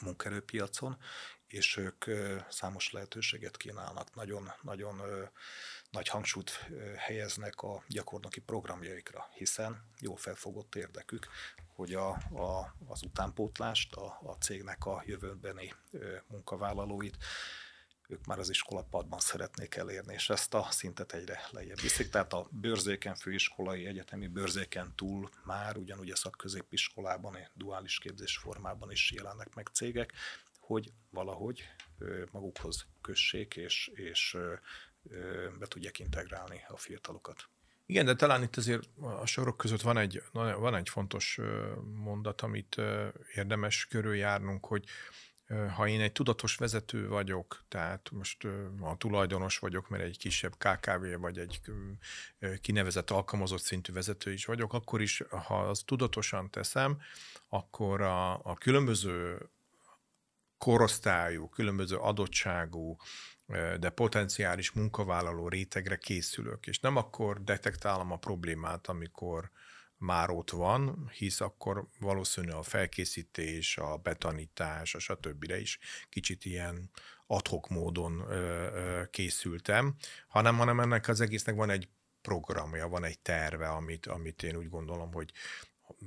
munkerőpiacon, 0.00 0.98
és 1.46 1.76
ők 1.76 2.04
számos 2.48 2.92
lehetőséget 2.92 3.56
kínálnak. 3.56 4.14
Nagyon, 4.14 4.52
nagyon 4.62 5.02
nagy 5.90 6.08
hangsúlyt 6.08 6.50
helyeznek 6.96 7.60
a 7.60 7.82
gyakornoki 7.88 8.40
programjaikra, 8.40 9.28
hiszen 9.34 9.84
jó 10.00 10.14
felfogott 10.14 10.74
érdekük, 10.74 11.26
hogy 11.74 11.94
a, 11.94 12.08
a, 12.10 12.74
az 12.88 13.02
utánpótlást, 13.02 13.94
a, 13.94 14.18
a 14.22 14.32
cégnek 14.32 14.84
a 14.84 15.02
jövőbeni 15.06 15.74
munkavállalóit 16.26 17.16
ők 18.10 18.26
már 18.26 18.38
az 18.38 18.50
iskolapadban 18.50 19.18
szeretnék 19.18 19.74
elérni, 19.74 20.14
és 20.14 20.30
ezt 20.30 20.54
a 20.54 20.66
szintet 20.70 21.12
egyre 21.12 21.40
lejjebb 21.50 21.80
viszik. 21.80 22.08
Tehát 22.08 22.32
a 22.32 22.48
bőrzéken, 22.50 23.14
főiskolai, 23.14 23.86
egyetemi 23.86 24.26
bőrzéken 24.26 24.92
túl 24.96 25.30
már 25.44 25.76
ugyanúgy 25.76 26.10
a 26.10 26.16
szakközépiskolában, 26.16 27.36
duális 27.54 27.98
képzés 27.98 28.36
formában 28.36 28.90
is 28.90 29.12
jelennek 29.12 29.54
meg 29.54 29.66
cégek, 29.72 30.12
hogy 30.60 30.92
valahogy 31.10 31.62
magukhoz 32.30 32.86
kössék, 33.00 33.56
és, 33.56 33.90
és 33.94 34.36
be 35.58 35.66
tudják 35.66 35.98
integrálni 35.98 36.64
a 36.68 36.76
fiatalokat. 36.76 37.48
Igen, 37.86 38.04
de 38.04 38.14
talán 38.14 38.42
itt 38.42 38.56
azért 38.56 38.88
a 39.00 39.26
sorok 39.26 39.56
között 39.56 39.80
van 39.80 39.98
egy, 39.98 40.22
van 40.32 40.74
egy 40.74 40.88
fontos 40.88 41.38
mondat, 41.94 42.40
amit 42.40 42.80
érdemes 43.34 43.86
körüljárnunk, 43.86 44.66
hogy 44.66 44.84
ha 45.74 45.88
én 45.88 46.00
egy 46.00 46.12
tudatos 46.12 46.56
vezető 46.56 47.08
vagyok, 47.08 47.64
tehát 47.68 48.10
most 48.12 48.44
a 48.80 48.96
tulajdonos 48.96 49.58
vagyok, 49.58 49.88
mert 49.88 50.02
egy 50.02 50.18
kisebb 50.18 50.54
KKV 50.58 51.20
vagy 51.20 51.38
egy 51.38 51.60
kinevezett 52.60 53.10
alkalmazott 53.10 53.62
szintű 53.62 53.92
vezető 53.92 54.32
is 54.32 54.44
vagyok, 54.44 54.72
akkor 54.72 55.00
is, 55.00 55.22
ha 55.28 55.68
azt 55.68 55.86
tudatosan 55.86 56.50
teszem, 56.50 57.00
akkor 57.48 58.00
a, 58.00 58.32
a 58.32 58.54
különböző 58.54 59.48
korosztályú, 60.58 61.48
különböző 61.48 61.96
adottságú, 61.96 62.96
de 63.78 63.90
potenciális 63.90 64.70
munkavállaló 64.70 65.48
rétegre 65.48 65.96
készülök, 65.96 66.66
és 66.66 66.78
nem 66.80 66.96
akkor 66.96 67.44
detektálom 67.44 68.12
a 68.12 68.16
problémát, 68.16 68.86
amikor 68.86 69.50
már 70.00 70.30
ott 70.30 70.50
van, 70.50 71.10
hisz 71.14 71.40
akkor 71.40 71.88
valószínűleg 71.98 72.56
a 72.56 72.62
felkészítés, 72.62 73.78
a 73.78 73.96
betanítás, 73.96 74.94
a 74.94 74.98
stb. 74.98 75.44
is 75.60 75.78
kicsit 76.08 76.44
ilyen 76.44 76.90
adhok 77.26 77.68
módon 77.68 78.20
ö, 78.28 78.34
ö, 78.34 79.02
készültem, 79.10 79.94
hanem, 80.28 80.56
hanem 80.56 80.80
ennek 80.80 81.08
az 81.08 81.20
egésznek 81.20 81.54
van 81.54 81.70
egy 81.70 81.88
programja, 82.22 82.88
van 82.88 83.04
egy 83.04 83.18
terve, 83.18 83.68
amit, 83.68 84.06
amit 84.06 84.42
én 84.42 84.56
úgy 84.56 84.68
gondolom, 84.68 85.12
hogy 85.12 85.32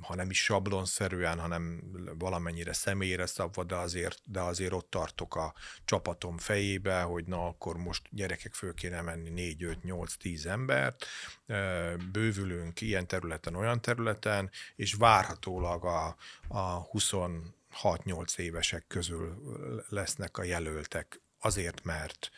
ha 0.00 0.14
nem 0.14 0.30
is 0.30 0.42
sablonszerűen, 0.42 1.38
hanem 1.38 1.82
valamennyire 2.18 2.72
személyre 2.72 3.26
szabva, 3.26 3.64
de 3.64 3.74
azért, 3.74 4.20
de 4.24 4.40
azért 4.40 4.72
ott 4.72 4.90
tartok 4.90 5.36
a 5.36 5.54
csapatom 5.84 6.38
fejébe, 6.38 7.00
hogy 7.00 7.24
na 7.24 7.46
akkor 7.46 7.76
most 7.76 8.02
gyerekek 8.10 8.54
föl 8.54 8.74
kéne 8.74 9.00
menni 9.00 9.30
4, 9.30 9.62
5, 9.62 9.82
8, 9.82 10.14
10 10.14 10.46
embert, 10.46 11.06
bővülünk 12.12 12.80
ilyen 12.80 13.06
területen, 13.06 13.54
olyan 13.54 13.80
területen, 13.80 14.50
és 14.76 14.94
várhatólag 14.94 15.84
a, 15.84 16.16
a 16.48 16.88
26-8 16.88 18.38
évesek 18.38 18.84
közül 18.86 19.42
lesznek 19.88 20.38
a 20.38 20.42
jelöltek. 20.42 21.20
Azért, 21.38 21.84
mert 21.84 22.30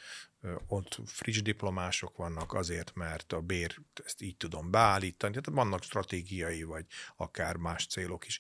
ott 0.67 0.99
friss 1.05 1.43
diplomások 1.43 2.17
vannak 2.17 2.55
azért, 2.55 2.95
mert 2.95 3.33
a 3.33 3.41
bér 3.41 3.77
ezt 4.05 4.23
így 4.23 4.37
tudom 4.37 4.71
beállítani, 4.71 5.33
tehát 5.33 5.59
vannak 5.59 5.83
stratégiai 5.83 6.63
vagy 6.63 6.87
akár 7.17 7.57
más 7.57 7.87
célok 7.87 8.27
is. 8.27 8.39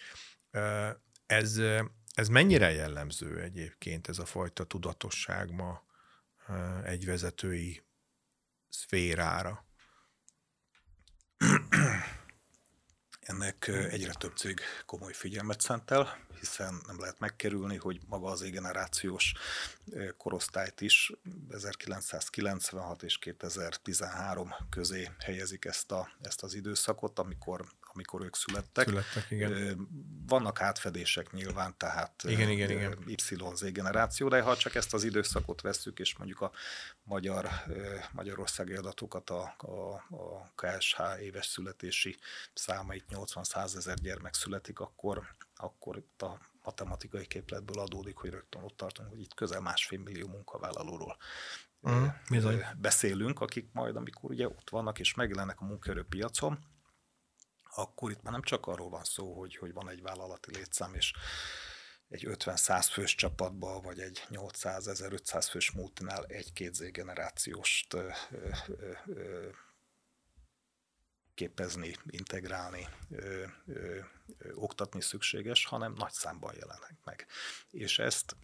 Ez, 1.27 1.61
ez 2.15 2.29
mennyire 2.29 2.71
jellemző 2.71 3.41
egyébként 3.41 4.09
ez 4.09 4.19
a 4.19 4.25
fajta 4.25 4.65
tudatosság 4.65 5.51
ma 5.51 5.85
egy 6.85 7.07
vezetői 7.07 7.83
szférára? 8.69 9.65
Ennek 13.27 13.67
egyre 13.69 14.13
több 14.13 14.37
cég 14.37 14.61
komoly 14.87 15.13
figyelmet 15.13 15.61
szentel, 15.61 16.19
hiszen 16.41 16.81
nem 16.87 17.01
lehet 17.01 17.19
megkerülni, 17.19 17.77
hogy 17.77 18.01
maga 18.09 18.31
az 18.31 18.51
generációs 18.51 19.33
korosztályt 20.17 20.81
is 20.81 21.13
1996 21.51 23.03
és 23.03 23.19
2013 23.19 24.55
közé 24.71 25.11
helyezik 25.19 25.65
ezt, 25.65 25.93
a, 25.93 26.09
ezt 26.23 26.43
az 26.43 26.55
időszakot, 26.55 27.19
amikor 27.19 27.65
amikor 27.97 28.23
ők 28.23 28.37
születtek. 28.37 28.89
Születtek, 28.89 29.31
igen. 29.31 29.89
Vannak 30.27 30.61
átfedések 30.61 31.33
nyilván, 31.33 31.75
tehát 31.77 32.23
igen, 32.25 32.49
igen, 32.49 32.71
igen. 32.71 32.99
YZ 33.07 33.63
generáció, 33.73 34.29
de 34.29 34.41
ha 34.41 34.57
csak 34.57 34.75
ezt 34.75 34.95
az 34.95 35.05
időszakot 35.05 35.61
vesszük, 35.61 35.99
és 35.99 36.17
mondjuk 36.17 36.41
a 36.41 36.51
magyar, 37.03 37.49
magyarországi 38.13 38.75
adatokat, 38.75 39.31
a, 39.31 39.55
a, 39.59 39.93
a 40.17 40.53
KSH 40.55 41.01
éves 41.21 41.47
születési 41.47 42.17
számait 42.55 43.05
80-100 43.11 43.77
ezer 43.77 43.99
gyermek 43.99 44.35
születik, 44.35 44.81
akkor, 44.81 45.37
akkor 45.57 45.97
itt 45.97 46.23
a 46.23 46.39
matematikai 46.63 47.27
képletből 47.27 47.79
adódik, 47.79 48.17
hogy 48.17 48.31
rögtön 48.31 48.63
ott 48.63 48.77
tartunk, 48.77 49.09
hogy 49.09 49.21
itt 49.21 49.35
közel 49.35 49.61
másfél 49.61 49.99
millió 49.99 50.29
munkavállalóról 50.29 51.17
uh, 51.81 52.57
beszélünk, 52.77 53.41
akik 53.41 53.69
majd, 53.73 53.97
amikor 53.97 54.31
ugye 54.31 54.47
ott 54.47 54.71
vannak 54.71 54.99
és 54.99 55.15
megjelennek 55.15 55.61
a 55.61 55.65
munkaerőpiacon, 55.65 56.59
akkor 57.77 58.11
itt 58.11 58.23
már 58.23 58.33
nem 58.33 58.43
csak 58.43 58.67
arról 58.67 58.89
van 58.89 59.05
szó, 59.05 59.39
hogy, 59.39 59.57
hogy 59.57 59.73
van 59.73 59.89
egy 59.89 60.03
vállalati 60.03 60.55
létszám, 60.55 60.95
és 60.95 61.13
egy 62.09 62.27
50-100 62.29 62.87
fős 62.91 63.15
csapatba, 63.15 63.81
vagy 63.81 64.01
egy 64.01 64.27
800-1500 64.31 65.47
fős 65.51 65.71
multinál 65.71 66.25
egy-két 66.25 66.75
Z-generációst 66.75 67.95
ö, 67.95 68.09
ö, 68.31 68.51
ö, 69.07 69.49
képezni, 71.35 71.97
integrálni, 72.07 72.89
ö, 73.11 73.45
ö, 73.67 73.99
ö, 74.39 74.53
oktatni 74.55 75.01
szükséges, 75.01 75.65
hanem 75.65 75.93
nagy 75.93 76.13
számban 76.13 76.55
jelennek 76.55 76.97
meg. 77.05 77.27
És 77.71 77.99
ezt 77.99 78.37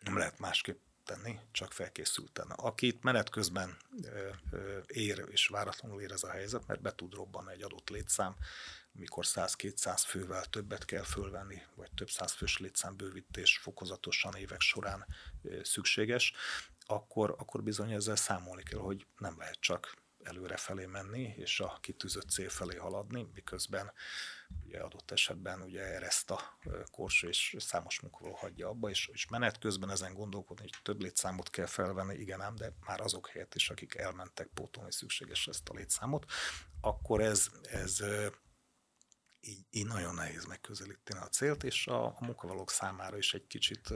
nem 0.00 0.16
lehet 0.16 0.38
másképp 0.38 0.85
tenni, 1.06 1.38
csak 1.52 1.72
felkészülten. 1.72 2.50
Akit 2.50 3.02
menet 3.02 3.30
közben 3.30 3.76
ér 4.86 5.24
és 5.30 5.46
váratlanul 5.46 6.00
ér 6.00 6.12
ez 6.12 6.22
a 6.22 6.30
helyzet, 6.30 6.66
mert 6.66 6.80
be 6.80 6.94
tud 6.94 7.14
robbanni 7.14 7.52
egy 7.52 7.62
adott 7.62 7.88
létszám, 7.88 8.36
mikor 8.92 9.24
100-200 9.26 10.02
fővel 10.06 10.44
többet 10.44 10.84
kell 10.84 11.02
fölvenni, 11.02 11.62
vagy 11.74 11.90
több 11.94 12.10
száz 12.10 12.32
fős 12.32 12.58
létszám 12.58 12.96
bővítés 12.96 13.58
fokozatosan 13.58 14.34
évek 14.34 14.60
során 14.60 15.06
szükséges, 15.62 16.32
akkor, 16.86 17.34
akkor 17.38 17.62
bizony 17.62 17.92
ezzel 17.92 18.16
számolni 18.16 18.62
kell, 18.62 18.80
hogy 18.80 19.06
nem 19.18 19.34
lehet 19.38 19.60
csak 19.60 19.94
előre 20.26 20.56
felé 20.56 20.86
menni, 20.86 21.34
és 21.36 21.60
a 21.60 21.78
kitűzött 21.80 22.28
cél 22.30 22.48
felé 22.48 22.76
haladni, 22.76 23.28
miközben 23.34 23.92
ugye 24.64 24.80
adott 24.80 25.10
esetben 25.10 25.62
ugye 25.62 25.82
ereszt 25.82 26.30
a 26.30 26.58
kors, 26.90 27.22
és 27.22 27.56
számos 27.58 28.00
munkavállaló 28.00 28.38
hagyja 28.38 28.68
abba, 28.68 28.88
és, 28.90 29.10
és 29.12 29.28
menet 29.28 29.58
közben 29.58 29.90
ezen 29.90 30.14
gondolkodni, 30.14 30.62
hogy 30.62 30.82
több 30.82 31.00
létszámot 31.00 31.50
kell 31.50 31.66
felvenni, 31.66 32.14
igen 32.14 32.40
ám, 32.40 32.54
de 32.54 32.72
már 32.86 33.00
azok 33.00 33.28
helyett 33.28 33.54
is, 33.54 33.70
akik 33.70 33.94
elmentek 33.94 34.46
pótolni 34.46 34.92
szükséges 34.92 35.46
ezt 35.46 35.68
a 35.68 35.74
létszámot, 35.74 36.24
akkor 36.80 37.20
ez, 37.20 37.48
ez 37.62 38.02
így, 39.46 39.64
így 39.70 39.86
nagyon 39.86 40.14
nehéz 40.14 40.44
megközelíteni 40.44 41.20
a 41.20 41.28
célt, 41.28 41.64
és 41.64 41.86
a, 41.86 42.04
a 42.04 42.16
munkavállalók 42.20 42.70
számára 42.70 43.16
is 43.16 43.34
egy 43.34 43.46
kicsit 43.46 43.92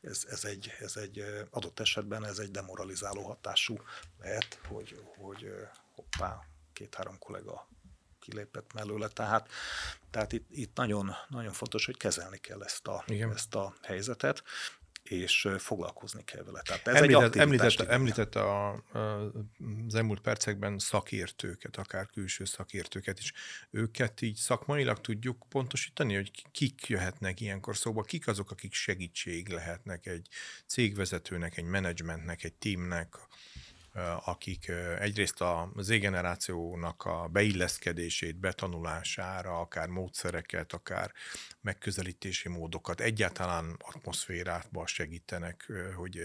ez, 0.00 0.24
ez, 0.28 0.44
egy, 0.44 0.72
ez 0.78 0.96
egy 0.96 1.24
adott 1.50 1.80
esetben 1.80 2.24
ez 2.24 2.38
egy 2.38 2.50
demoralizáló 2.50 3.22
hatású 3.22 3.76
lehet, 4.18 4.60
hogy, 4.68 5.02
hogy 5.16 5.50
hoppá, 5.94 6.46
két-három 6.72 7.18
kollega 7.18 7.68
kilépett 8.20 8.72
mellőle, 8.72 9.08
tehát, 9.08 9.48
tehát 10.10 10.32
itt, 10.32 10.46
itt 10.50 10.76
nagyon, 10.76 11.14
nagyon 11.28 11.52
fontos, 11.52 11.86
hogy 11.86 11.96
kezelni 11.96 12.38
kell 12.38 12.62
ezt 12.62 12.86
a, 12.86 13.04
ezt 13.34 13.54
a 13.54 13.74
helyzetet, 13.82 14.42
és 15.04 15.48
foglalkozni 15.58 16.24
kell 16.24 16.42
vele. 16.42 16.62
Tehát 16.62 16.86
ez 16.88 16.94
említett, 16.94 17.34
egy 17.34 17.40
említett, 17.40 17.80
említett 17.80 18.34
a, 18.34 18.72
a, 18.72 19.32
az 19.86 19.94
elmúlt 19.94 20.20
percekben 20.20 20.78
szakértőket, 20.78 21.76
akár 21.76 22.06
külső 22.06 22.44
szakértőket 22.44 23.18
is. 23.18 23.32
Őket 23.70 24.20
így 24.20 24.36
szakmailag 24.36 25.00
tudjuk 25.00 25.44
pontosítani, 25.48 26.14
hogy 26.14 26.30
kik 26.52 26.86
jöhetnek 26.86 27.40
ilyenkor 27.40 27.76
szóba, 27.76 28.02
kik 28.02 28.26
azok, 28.26 28.50
akik 28.50 28.72
segítség 28.72 29.48
lehetnek 29.48 30.06
egy 30.06 30.28
cégvezetőnek, 30.66 31.56
egy 31.56 31.64
menedzsmentnek, 31.64 32.44
egy 32.44 32.54
teamnek, 32.54 33.16
akik 34.24 34.68
egyrészt 34.98 35.40
a 35.40 35.72
Z-generációnak 35.76 37.04
a 37.04 37.28
beilleszkedését, 37.32 38.36
betanulására, 38.36 39.60
akár 39.60 39.88
módszereket, 39.88 40.72
akár 40.72 41.12
megközelítési 41.60 42.48
módokat, 42.48 43.00
egyáltalán 43.00 43.76
atmoszférátba 43.78 44.86
segítenek, 44.86 45.72
hogy 45.96 46.20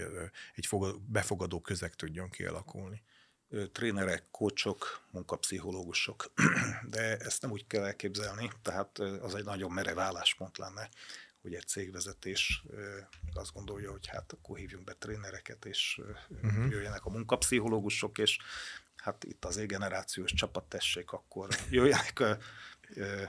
egy 0.54 0.68
befogadó 1.06 1.60
közeg 1.60 1.94
tudjon 1.94 2.30
kialakulni. 2.30 3.02
Trénerek, 3.72 4.22
kócsok, 4.30 5.06
munkapszichológusok, 5.10 6.32
de 6.94 7.16
ezt 7.16 7.42
nem 7.42 7.50
úgy 7.50 7.66
kell 7.66 7.84
elképzelni, 7.84 8.50
tehát 8.62 8.98
az 8.98 9.34
egy 9.34 9.44
nagyon 9.44 9.72
merev 9.72 9.98
álláspont 9.98 10.58
lenne, 10.58 10.88
hogy 11.42 11.54
egy 11.54 11.66
cégvezetés 11.66 12.64
azt 13.34 13.52
gondolja, 13.52 13.90
hogy 13.90 14.06
hát 14.06 14.32
akkor 14.32 14.58
hívjunk 14.58 14.84
be 14.84 14.92
trénereket, 14.98 15.64
és 15.64 16.00
uh-huh. 16.28 16.70
jöjjenek 16.70 17.04
a 17.04 17.10
munkapszichológusok, 17.10 18.18
és 18.18 18.38
hát 18.96 19.24
itt 19.24 19.44
az 19.44 19.66
generációs 19.66 20.32
csapat 20.32 20.64
tessék, 20.64 21.10
akkor 21.12 21.48
jöjjenek, 21.70 22.22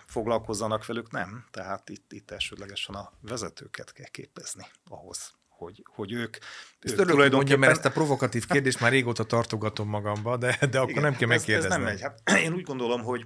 foglalkozzanak 0.05 0.85
velük, 0.85 1.11
nem. 1.11 1.45
Tehát 1.51 1.89
itt, 1.89 2.13
itt 2.13 2.31
elsődlegesen 2.31 2.95
a 2.95 3.11
vezetőket 3.21 3.91
kell 3.91 4.07
képezni 4.07 4.65
ahhoz, 4.89 5.33
hogy, 5.47 5.83
hogy 5.85 6.11
ők, 6.11 6.37
ezt 6.79 6.93
ők 6.93 7.07
tulajdonképpen... 7.07 7.35
mondja, 7.35 7.57
mert 7.57 7.71
ezt 7.71 7.85
a 7.85 7.91
provokatív 7.91 8.47
kérdést 8.47 8.79
már 8.79 8.91
régóta 8.91 9.23
tartogatom 9.23 9.87
magamba, 9.87 10.37
de, 10.37 10.57
de 10.71 10.79
akkor 10.79 10.89
Igen, 10.89 11.03
nem 11.03 11.15
kell 11.15 11.27
megkérdezni. 11.27 11.67
Ez, 11.67 11.71
ez 11.71 11.77
nem 11.77 11.81
megy. 11.81 12.01
Hát, 12.01 12.39
én 12.39 12.53
úgy 12.53 12.63
gondolom, 12.63 13.01
hogy 13.01 13.25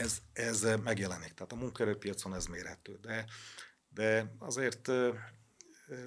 ez, 0.00 0.18
ez 0.32 0.62
megjelenik. 0.62 1.34
Tehát 1.34 1.52
a 1.52 1.56
munkaerőpiacon 1.56 2.34
ez 2.34 2.46
mérhető. 2.46 2.98
De, 3.00 3.26
de 3.88 4.34
azért 4.38 4.90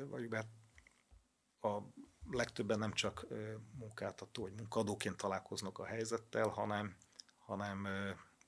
vagy 0.09 0.29
be 0.29 0.45
a 1.61 1.79
legtöbben 2.31 2.79
nem 2.79 2.93
csak 2.93 3.27
munkáltató 3.79 4.41
vagy 4.41 4.53
munkadóként 4.53 5.17
találkoznak 5.17 5.79
a 5.79 5.85
helyzettel, 5.85 6.47
hanem, 6.47 6.95
hanem, 7.37 7.87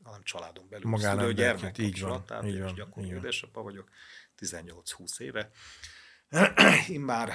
hanem 0.03 0.23
családon 0.23 0.69
belül. 0.69 0.89
Magánemberként, 0.89 1.77
így 1.77 2.01
van. 2.01 2.25
Tehát 2.25 2.45
így 2.45 2.61
van, 2.61 2.73
gyakorló 2.73 3.09
édesapa 3.09 3.61
vagyok, 3.61 3.89
18-20 4.37 5.19
éve. 5.19 5.49
Én 6.89 7.01
már 7.01 7.33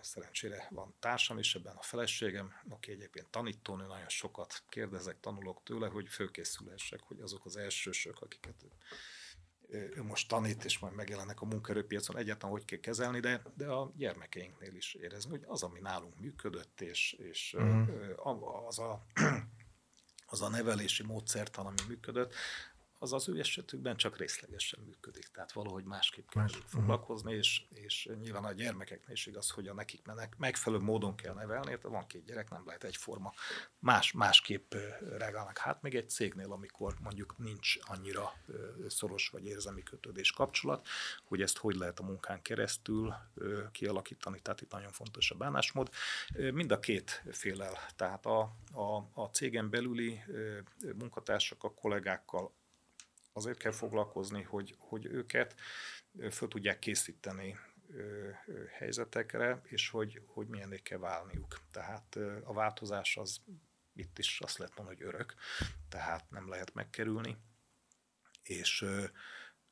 szerencsére 0.00 0.66
van 0.70 0.94
társam 0.98 1.38
is, 1.38 1.54
ebben 1.54 1.76
a 1.76 1.82
feleségem, 1.82 2.52
aki 2.68 2.90
egyébként 2.90 3.26
tanítónő, 3.26 3.86
nagyon 3.86 4.08
sokat 4.08 4.62
kérdezek, 4.68 5.20
tanulok 5.20 5.62
tőle, 5.64 5.88
hogy 5.88 6.08
fölkészülhessek, 6.08 7.00
hogy 7.02 7.20
azok 7.20 7.44
az 7.44 7.56
elsősök, 7.56 8.20
akiket 8.20 8.64
ő 9.68 10.02
most 10.02 10.28
tanít, 10.28 10.64
és 10.64 10.78
majd 10.78 10.94
megjelennek 10.94 11.40
a 11.40 11.44
munkaerőpiacon, 11.44 12.16
egyáltalán 12.16 12.54
hogy 12.54 12.64
kell 12.64 12.78
kezelni, 12.78 13.20
de, 13.20 13.42
de 13.56 13.66
a 13.66 13.92
gyermekeinknél 13.96 14.74
is 14.74 14.94
érezni, 14.94 15.30
hogy 15.30 15.44
az, 15.46 15.62
ami 15.62 15.80
nálunk 15.80 16.20
működött, 16.20 16.80
és, 16.80 17.12
és 17.12 17.54
uh-huh. 17.58 18.66
az, 18.66 18.78
a, 18.78 19.06
az 20.26 20.42
a 20.42 20.48
nevelési 20.48 21.02
módszertan, 21.02 21.66
ami 21.66 21.80
működött, 21.88 22.34
az 22.98 23.12
az 23.12 23.28
ő 23.28 23.38
esetükben 23.38 23.96
csak 23.96 24.18
részlegesen 24.18 24.80
működik. 24.86 25.26
Tehát 25.26 25.52
valahogy 25.52 25.84
másképp 25.84 26.28
kell 26.28 26.42
Más. 26.42 26.58
foglalkozni, 26.66 27.34
és, 27.34 27.62
és 27.70 28.08
nyilván 28.20 28.44
a 28.44 28.52
gyermekeknél 28.52 29.14
is 29.14 29.26
igaz, 29.26 29.50
hogy 29.50 29.68
a 29.68 29.74
nekik 29.74 30.02
megfelelő 30.36 30.82
módon 30.82 31.14
kell 31.14 31.34
nevelni. 31.34 31.64
Tehát 31.64 31.82
van 31.82 32.06
két 32.06 32.24
gyerek, 32.24 32.50
nem 32.50 32.62
lehet 32.66 32.84
egyforma. 32.84 33.32
Más, 33.78 34.12
másképp 34.12 34.74
reagálnak. 35.18 35.58
Hát 35.58 35.82
még 35.82 35.94
egy 35.94 36.10
cégnél, 36.10 36.52
amikor 36.52 36.94
mondjuk 37.00 37.38
nincs 37.38 37.74
annyira 37.80 38.32
szoros 38.88 39.28
vagy 39.28 39.44
érzelmi 39.44 39.82
kötődés 39.82 40.32
kapcsolat, 40.32 40.88
hogy 41.24 41.42
ezt 41.42 41.58
hogy 41.58 41.76
lehet 41.76 41.98
a 41.98 42.04
munkán 42.04 42.42
keresztül 42.42 43.14
kialakítani. 43.72 44.40
Tehát 44.40 44.60
itt 44.60 44.72
nagyon 44.72 44.92
fontos 44.92 45.30
a 45.30 45.34
bánásmód. 45.34 45.90
Mind 46.52 46.72
a 46.72 46.80
két 46.80 47.22
félel, 47.30 47.72
tehát 47.96 48.26
a, 48.26 48.40
a, 48.72 49.10
a 49.12 49.24
cégen 49.32 49.70
belüli 49.70 50.22
munkatársak, 50.98 51.64
a 51.64 51.74
kollégákkal 51.74 52.52
azért 53.36 53.58
kell 53.58 53.72
foglalkozni, 53.72 54.42
hogy, 54.42 54.74
hogy 54.78 55.06
őket 55.06 55.54
föl 56.30 56.48
tudják 56.48 56.78
készíteni 56.78 57.58
helyzetekre, 58.78 59.60
és 59.64 59.90
hogy, 59.90 60.22
hogy 60.26 60.46
milyenné 60.46 60.78
kell 60.78 60.98
válniuk. 60.98 61.60
Tehát 61.70 62.16
a 62.44 62.52
változás 62.52 63.16
az 63.16 63.40
itt 63.94 64.18
is 64.18 64.40
azt 64.40 64.58
lehet 64.58 64.76
mondani, 64.76 64.98
hogy 64.98 65.06
örök, 65.06 65.34
tehát 65.88 66.30
nem 66.30 66.48
lehet 66.48 66.74
megkerülni. 66.74 67.36
És 68.42 68.84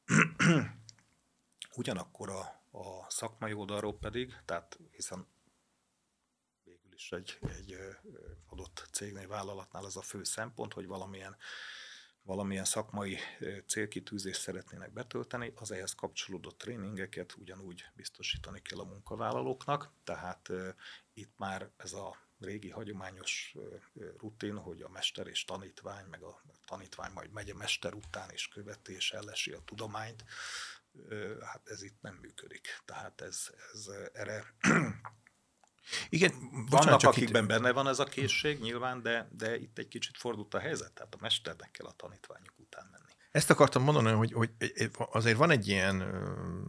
ugyanakkor 1.77 2.31
a, 2.31 2.41
a 2.71 3.11
szakmai 3.11 3.53
oldalról 3.53 3.99
pedig, 3.99 4.37
tehát 4.45 4.79
hiszen 4.91 5.27
végül 6.65 6.93
is 6.95 7.13
egy, 7.13 7.39
egy 7.49 7.77
adott 8.47 8.89
cégnél, 8.93 9.29
vállalatnál 9.29 9.85
az 9.85 9.97
a 9.97 10.03
fő 10.03 10.25
szempont, 10.25 10.73
hogy 10.73 10.87
valamilyen 10.87 11.37
valamilyen 12.25 12.65
szakmai 12.65 13.19
célkitűzést 13.67 14.41
szeretnének 14.41 14.93
betölteni, 14.93 15.53
az 15.55 15.71
ehhez 15.71 15.95
kapcsolódó 15.95 16.51
tréningeket 16.51 17.35
ugyanúgy 17.37 17.85
biztosítani 17.95 18.63
kell 18.63 18.79
a 18.79 18.85
munkavállalóknak, 18.85 19.93
tehát 20.05 20.49
itt 21.15 21.33
már 21.37 21.71
ez 21.77 21.93
a 21.93 22.17
régi 22.39 22.71
hagyományos 22.71 23.57
rutin, 24.19 24.57
hogy 24.57 24.83
a 24.83 24.89
mester 24.89 25.27
és 25.27 25.45
tanítvány, 25.45 26.07
meg 26.07 26.23
a 26.23 26.43
tanítvány 26.67 27.13
majd 27.13 27.31
megy 27.31 27.51
a 27.51 27.55
mester 27.55 27.95
után 27.95 28.31
és 28.31 28.49
követi 28.49 28.93
és 28.93 29.13
ellesi 29.13 29.53
a 29.53 29.63
tudományt, 29.65 30.25
hát 31.41 31.69
ez 31.69 31.83
itt 31.83 32.01
nem 32.01 32.15
működik. 32.15 32.69
Tehát 32.85 33.21
ez, 33.21 33.51
ez 33.73 33.87
erre 34.13 34.55
igen, 36.09 36.33
vannak, 36.71 37.03
akikben 37.03 37.43
itt... 37.43 37.49
benne 37.49 37.73
van 37.73 37.89
ez 37.89 37.99
a 37.99 38.05
készség 38.05 38.61
nyilván, 38.61 39.03
de, 39.03 39.29
de 39.33 39.57
itt 39.57 39.79
egy 39.79 39.89
kicsit 39.89 40.17
fordult 40.19 40.55
a 40.55 40.59
helyzet, 40.59 40.93
tehát 40.93 41.15
a 41.15 41.19
mesternek 41.21 41.71
kell 41.71 41.87
a 41.87 41.93
tanítványok 41.97 42.55
után 42.57 42.89
menni. 42.91 43.13
Ezt 43.31 43.51
akartam 43.51 43.83
mondani, 43.83 44.11
hogy, 44.11 44.33
hogy 44.33 44.51
azért 44.97 45.37
van 45.37 45.51
egy 45.51 45.69
ilyen, 45.69 45.99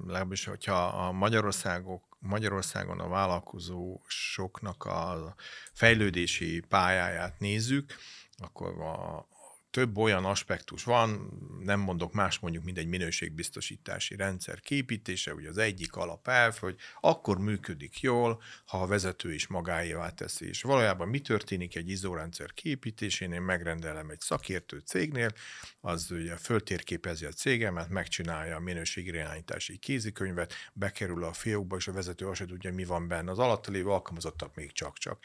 legalábbis, 0.05 0.45
hogyha 0.45 0.85
a 0.85 1.11
Magyarországok, 1.11 2.17
Magyarországon 2.19 2.99
a 2.99 3.07
vállalkozósoknak 3.07 4.83
a 4.83 5.35
fejlődési 5.73 6.59
pályáját 6.59 7.39
nézzük, 7.39 7.95
akkor 8.37 8.81
a 8.81 9.27
több 9.75 9.97
olyan 9.97 10.25
aspektus 10.25 10.83
van, 10.83 11.31
nem 11.63 11.79
mondok 11.79 12.13
más 12.13 12.39
mondjuk, 12.39 12.63
mint 12.63 12.77
egy 12.77 12.87
minőségbiztosítási 12.87 14.15
rendszer 14.15 14.59
képítése, 14.59 15.33
ugye 15.33 15.49
az 15.49 15.57
egyik 15.57 15.95
alapelv, 15.95 16.57
hogy 16.57 16.75
akkor 16.99 17.37
működik 17.37 17.99
jól, 17.99 18.41
ha 18.65 18.81
a 18.81 18.87
vezető 18.87 19.33
is 19.33 19.47
magáévá 19.47 20.09
teszi. 20.09 20.47
És 20.47 20.61
valójában 20.61 21.07
mi 21.07 21.19
történik 21.19 21.75
egy 21.75 21.89
izórendszer 21.89 22.53
képítésén, 22.53 23.31
én 23.31 23.41
megrendelem 23.41 24.09
egy 24.09 24.19
szakértő 24.19 24.81
cégnél, 24.85 25.31
az 25.81 26.11
ugye 26.11 26.35
föltérképezi 26.35 27.25
a 27.25 27.31
cégemet, 27.31 27.89
megcsinálja 27.89 28.55
a 28.55 28.59
minőségirányítási 28.59 29.77
kézikönyvet, 29.77 30.53
bekerül 30.73 31.23
a 31.23 31.33
fiókba, 31.33 31.75
és 31.75 31.87
a 31.87 31.91
vezető 31.91 32.27
azt 32.27 32.45
tudja, 32.45 32.73
mi 32.73 32.85
van 32.85 33.07
benne. 33.07 33.31
Az 33.31 33.39
alatta 33.39 33.71
lévő 33.71 33.89
alkalmazottak 33.89 34.55
még 34.55 34.71
csak-csak. 34.71 35.19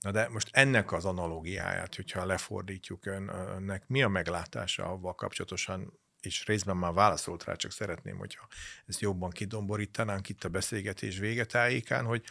Na 0.00 0.10
de 0.10 0.28
most 0.28 0.48
ennek 0.52 0.92
az 0.92 1.04
analógiáját, 1.04 1.94
hogyha 1.94 2.24
lefordítjuk 2.24 3.06
önnek, 3.06 3.88
mi 3.90 4.02
a 4.02 4.08
meglátása 4.08 4.84
avval 4.84 5.14
kapcsolatosan, 5.14 6.00
és 6.20 6.46
részben 6.46 6.76
már 6.76 6.92
válaszolt 6.92 7.44
rá, 7.44 7.54
csak 7.54 7.72
szeretném, 7.72 8.18
hogyha 8.18 8.46
ezt 8.86 9.00
jobban 9.00 9.30
kidomborítanánk 9.30 10.28
itt 10.28 10.44
a 10.44 10.48
beszélgetés 10.48 11.18
végetájékán, 11.18 12.04
hogy, 12.04 12.24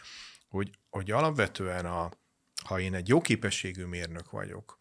hogy, 0.48 0.70
hogy 0.90 1.10
alapvetően 1.10 1.86
a, 1.86 2.10
ha 2.64 2.80
én 2.80 2.94
egy 2.94 3.08
jó 3.08 3.20
képességű 3.20 3.84
mérnök 3.84 4.30
vagyok, 4.30 4.78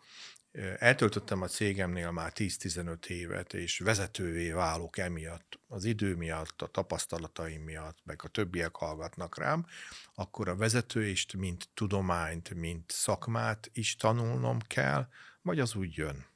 eltöltöttem 0.78 1.42
a 1.42 1.48
cégemnél 1.48 2.12
már 2.12 2.32
10-15 2.36 3.06
évet, 3.06 3.54
és 3.54 3.80
vezetővé 3.80 4.52
válok 4.52 4.98
emiatt, 4.98 5.60
az 5.68 5.84
idő 5.84 6.15
miatt, 6.15 6.62
a 6.62 6.68
tapasztalataim 6.68 7.62
miatt, 7.62 7.98
meg 8.04 8.22
a 8.24 8.28
többiek 8.28 8.76
hallgatnak 8.76 9.38
rám, 9.38 9.65
akkor 10.13 10.50
a 10.50 10.56
vezetőist, 10.56 11.38
mint 11.38 11.70
tudományt, 11.74 12.54
mint 12.54 12.92
szakmát 12.92 13.70
is 13.74 13.96
tanulnom 13.96 14.60
kell, 14.60 15.08
vagy 15.42 15.60
az 15.60 15.76
úgy 15.76 15.98
jön? 15.98 16.29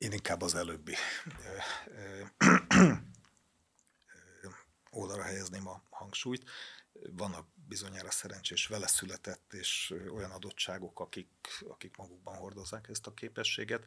Én 0.00 0.12
inkább 0.12 0.42
az 0.42 0.54
előbbi 0.54 0.94
oldalra 4.90 5.22
helyezném 5.22 5.68
a 5.68 5.82
hangsúlyt. 5.90 6.50
Vannak 6.92 7.46
bizonyára 7.54 8.10
szerencsés 8.10 8.66
vele 8.66 8.86
született 8.86 9.52
és 9.52 9.94
olyan 10.08 10.30
adottságok, 10.30 11.00
akik, 11.00 11.28
akik 11.68 11.96
magukban 11.96 12.36
hordozzák 12.36 12.88
ezt 12.88 13.06
a 13.06 13.14
képességet, 13.14 13.84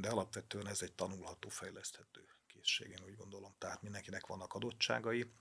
de 0.00 0.08
alapvetően 0.08 0.66
ez 0.66 0.82
egy 0.82 0.92
tanulható, 0.92 1.48
fejleszthető 1.48 2.24
készség, 2.46 2.88
én 2.88 3.04
úgy 3.04 3.16
gondolom. 3.16 3.54
Tehát 3.58 3.82
mindenkinek 3.82 4.26
vannak 4.26 4.54
adottságai, 4.54 5.32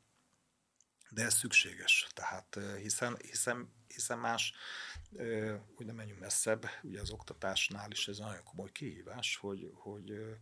de 1.10 1.24
ez 1.24 1.34
szükséges, 1.34 2.08
tehát 2.14 2.60
hiszen, 2.78 3.18
hiszen, 3.22 3.74
hiszen 3.88 4.20
más, 4.20 4.54
úgy 5.78 5.86
nem 5.86 5.96
menjünk 5.96 6.20
messzebb, 6.20 6.70
ugye 6.84 7.02
az 7.02 7.12
oktatásnál 7.12 7.92
is 7.92 8.08
ez 8.08 8.18
nagyon 8.18 8.44
komoly 8.44 8.72
kihívás, 8.72 9.36
hogy, 9.36 9.72
hogy, 9.74 10.38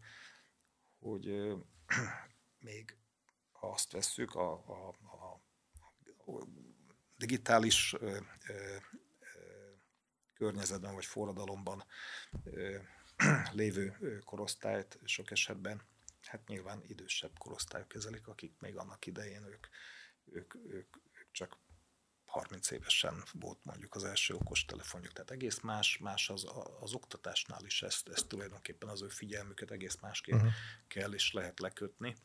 hogy 1.00 1.26
még 2.60 2.98
ha 3.52 3.72
azt 3.72 3.92
vesszük, 3.92 4.36
a, 4.36 4.52
a, 4.52 4.88
a, 4.88 5.42
a 6.32 6.48
digitális 7.18 7.94
ö, 7.94 8.18
ö, 8.48 8.76
környezetben 10.34 10.94
vagy 10.94 11.06
forradalomban 11.06 11.84
ö, 12.44 12.78
lévő 13.52 14.20
korosztályt 14.26 15.00
sok 15.04 15.32
esetben, 15.32 15.82
hát 16.22 16.48
nyilván 16.48 16.84
idősebb 16.84 17.38
korosztályok 17.38 17.88
kezelik, 17.88 18.28
akik 18.28 18.60
még 18.60 18.78
annak 18.78 19.06
idején 19.06 19.44
ők, 19.44 19.68
ők, 20.32 20.56
ők, 20.56 20.96
ők 21.14 21.32
csak 21.32 21.58
30 22.26 22.72
évesen 22.72 23.24
volt 23.34 23.64
mondjuk 23.64 23.96
az 23.96 24.04
első 24.04 24.34
okos 24.34 24.66
telefonjuk, 24.66 25.14
tehát 25.14 25.32
egész 25.32 25.60
más, 25.60 25.98
más 25.98 26.30
az, 26.30 26.48
az 26.80 26.94
oktatásnál 26.94 27.66
is 27.66 27.82
ezt, 27.82 28.10
ezt 28.10 28.28
tulajdonképpen 28.28 28.90
az 28.90 29.02
ő 29.02 29.08
figyelmüket 29.08 29.72
egész 29.72 29.98
másképp 30.02 30.36
uh-huh. 30.36 30.52
kell 30.88 31.14
és 31.14 31.32
lehet 31.32 31.60
lekötni 31.60 32.16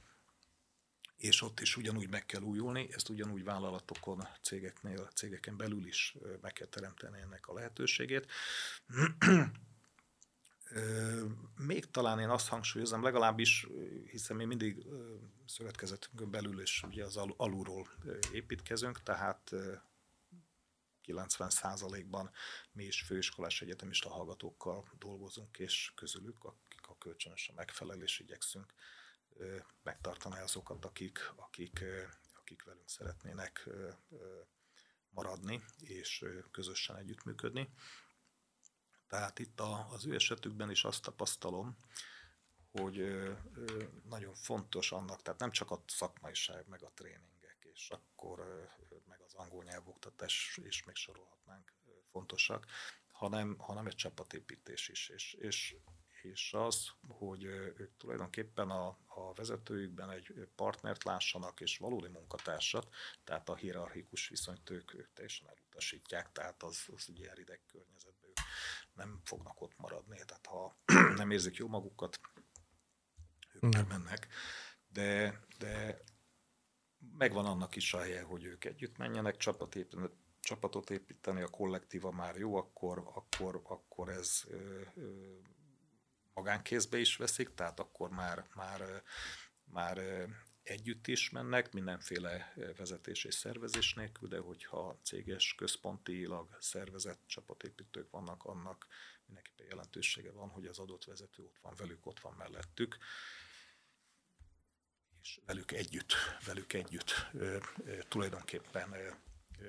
és 1.20 1.42
ott 1.42 1.60
is 1.60 1.76
ugyanúgy 1.76 2.08
meg 2.08 2.26
kell 2.26 2.40
újulni, 2.40 2.88
ezt 2.92 3.08
ugyanúgy 3.08 3.44
vállalatokon, 3.44 4.28
cégeknél, 4.42 5.08
cégeken 5.14 5.56
belül 5.56 5.86
is 5.86 6.16
meg 6.40 6.52
kell 6.52 6.66
teremteni 6.66 7.20
ennek 7.20 7.46
a 7.46 7.54
lehetőségét. 7.54 8.26
Még 11.56 11.90
talán 11.90 12.18
én 12.18 12.28
azt 12.28 12.48
hangsúlyozom, 12.48 13.02
legalábbis, 13.02 13.66
hiszen 14.10 14.36
mi 14.36 14.44
mindig 14.44 14.86
szövetkezetünkön 15.46 16.30
belül 16.30 16.60
és 16.60 16.82
ugye 16.82 17.04
az 17.04 17.16
alulról 17.16 17.88
építkezünk, 18.32 19.02
tehát 19.02 19.52
90%-ban 21.04 22.30
mi 22.72 22.84
is 22.84 23.02
főiskolás 23.02 23.62
egyetemista 23.62 24.08
hallgatókkal 24.08 24.84
dolgozunk, 24.98 25.58
és 25.58 25.92
közülük, 25.94 26.44
akik 26.44 26.86
a 26.86 26.96
kölcsönös 26.98 27.48
a 27.48 27.52
megfelelés 27.52 28.18
igyekszünk 28.18 28.74
megtartani 29.82 30.38
azokat, 30.38 30.84
akik, 30.84 31.32
akik, 31.36 31.84
akik 32.40 32.64
velünk 32.64 32.88
szeretnének 32.88 33.68
maradni 35.10 35.64
és 35.78 36.24
közösen 36.50 36.96
együttműködni. 36.96 37.68
Tehát 39.10 39.38
itt 39.38 39.60
az 39.90 40.06
ő 40.06 40.14
esetükben 40.14 40.70
is 40.70 40.84
azt 40.84 41.02
tapasztalom, 41.02 41.76
hogy 42.70 43.26
nagyon 44.08 44.34
fontos 44.34 44.92
annak, 44.92 45.22
tehát 45.22 45.40
nem 45.40 45.50
csak 45.50 45.70
a 45.70 45.82
szakmaiság, 45.86 46.68
meg 46.68 46.82
a 46.82 46.92
tréningek, 46.94 47.58
és 47.74 47.90
akkor 47.90 48.68
meg 49.06 49.20
az 49.20 49.34
angol 49.34 49.64
nyelvoktatás, 49.64 50.60
és 50.62 50.84
még 50.84 50.94
sorolhatnánk 50.94 51.72
fontosak, 52.10 52.66
hanem, 53.12 53.58
hanem 53.58 53.86
egy 53.86 53.94
csapatépítés 53.94 54.88
is. 54.88 55.08
És, 55.08 55.32
és 55.32 55.76
és 56.22 56.52
az, 56.52 56.90
hogy 57.08 57.44
ők 57.44 57.96
tulajdonképpen 57.96 58.70
a, 58.70 58.98
a 59.06 59.32
vezetőjükben 59.34 60.10
egy 60.10 60.48
partnert 60.54 61.04
lássanak, 61.04 61.60
és 61.60 61.78
valódi 61.78 62.08
munkatársat, 62.08 62.88
tehát 63.24 63.48
a 63.48 63.56
hierarchikus 63.56 64.28
viszonyt 64.28 64.70
ők, 64.70 64.94
ők 64.94 65.12
teljesen 65.12 65.48
elutasítják, 65.48 66.32
tehát 66.32 66.62
az, 66.62 66.84
az 66.96 67.04
egy 67.08 67.18
ilyen 67.18 67.34
rideg 67.34 67.60
környezetben 67.66 68.30
ők 68.30 68.38
nem 69.00 69.20
fognak 69.24 69.60
ott 69.60 69.76
maradni, 69.76 70.20
tehát 70.26 70.46
ha 70.46 70.76
nem 71.16 71.30
érzik 71.30 71.56
jó 71.56 71.68
magukat, 71.68 72.20
ők 73.52 73.72
nem. 73.72 73.86
mennek, 73.86 74.28
de, 74.88 75.40
de 75.58 76.02
megvan 77.18 77.46
annak 77.46 77.76
is 77.76 77.94
a 77.94 77.98
helye, 77.98 78.22
hogy 78.22 78.44
ők 78.44 78.64
együtt 78.64 78.96
menjenek, 78.96 79.36
csapat 79.36 79.74
építeni, 79.74 80.08
csapatot 80.40 80.90
építeni, 80.90 81.40
a 81.40 81.48
kollektíva 81.48 82.10
már 82.10 82.36
jó, 82.36 82.56
akkor, 82.56 82.98
akkor, 83.14 83.60
akkor 83.64 84.08
ez 84.08 84.42
ö, 84.46 84.80
ö, 84.94 85.34
magánkézbe 86.34 86.98
is 86.98 87.16
veszik, 87.16 87.54
tehát 87.54 87.80
akkor 87.80 88.10
már, 88.10 88.46
már, 88.54 89.02
már 89.64 89.98
együtt 90.70 91.06
is 91.06 91.30
mennek, 91.30 91.72
mindenféle 91.72 92.52
vezetés 92.76 93.24
és 93.24 93.34
szervezés 93.34 93.94
nélkül, 93.94 94.28
de 94.28 94.38
hogyha 94.38 94.98
céges, 95.02 95.54
központilag 95.54 96.56
szervezett 96.60 97.20
csapatépítők 97.26 98.10
vannak, 98.10 98.44
annak 98.44 98.86
mindenképpen 99.26 99.66
jelentősége 99.66 100.32
van, 100.32 100.48
hogy 100.48 100.66
az 100.66 100.78
adott 100.78 101.04
vezető 101.04 101.42
ott 101.42 101.58
van 101.62 101.74
velük, 101.76 102.06
ott 102.06 102.20
van 102.20 102.34
mellettük, 102.38 102.98
és 105.22 105.40
velük 105.46 105.72
együtt, 105.72 106.12
velük 106.44 106.72
együtt 106.72 107.26
tulajdonképpen 108.08 108.94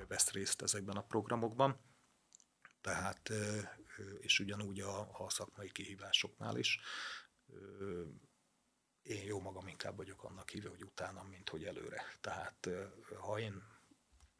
vesz 0.07 0.31
részt 0.31 0.61
ezekben 0.61 0.97
a 0.97 1.03
programokban. 1.03 1.79
Tehát 2.81 3.31
és 4.19 4.39
ugyanúgy 4.39 4.79
a, 4.79 5.23
a 5.25 5.29
szakmai 5.29 5.71
kihívásoknál 5.71 6.57
is. 6.57 6.79
Én 9.01 9.23
jó 9.23 9.39
magam 9.39 9.67
inkább 9.67 9.95
vagyok 9.95 10.23
annak 10.23 10.49
híve, 10.49 10.69
hogy 10.69 10.83
utána, 10.83 11.23
mint 11.23 11.49
hogy 11.49 11.63
előre. 11.63 12.03
Tehát 12.21 12.69
ha 13.19 13.39
én 13.39 13.63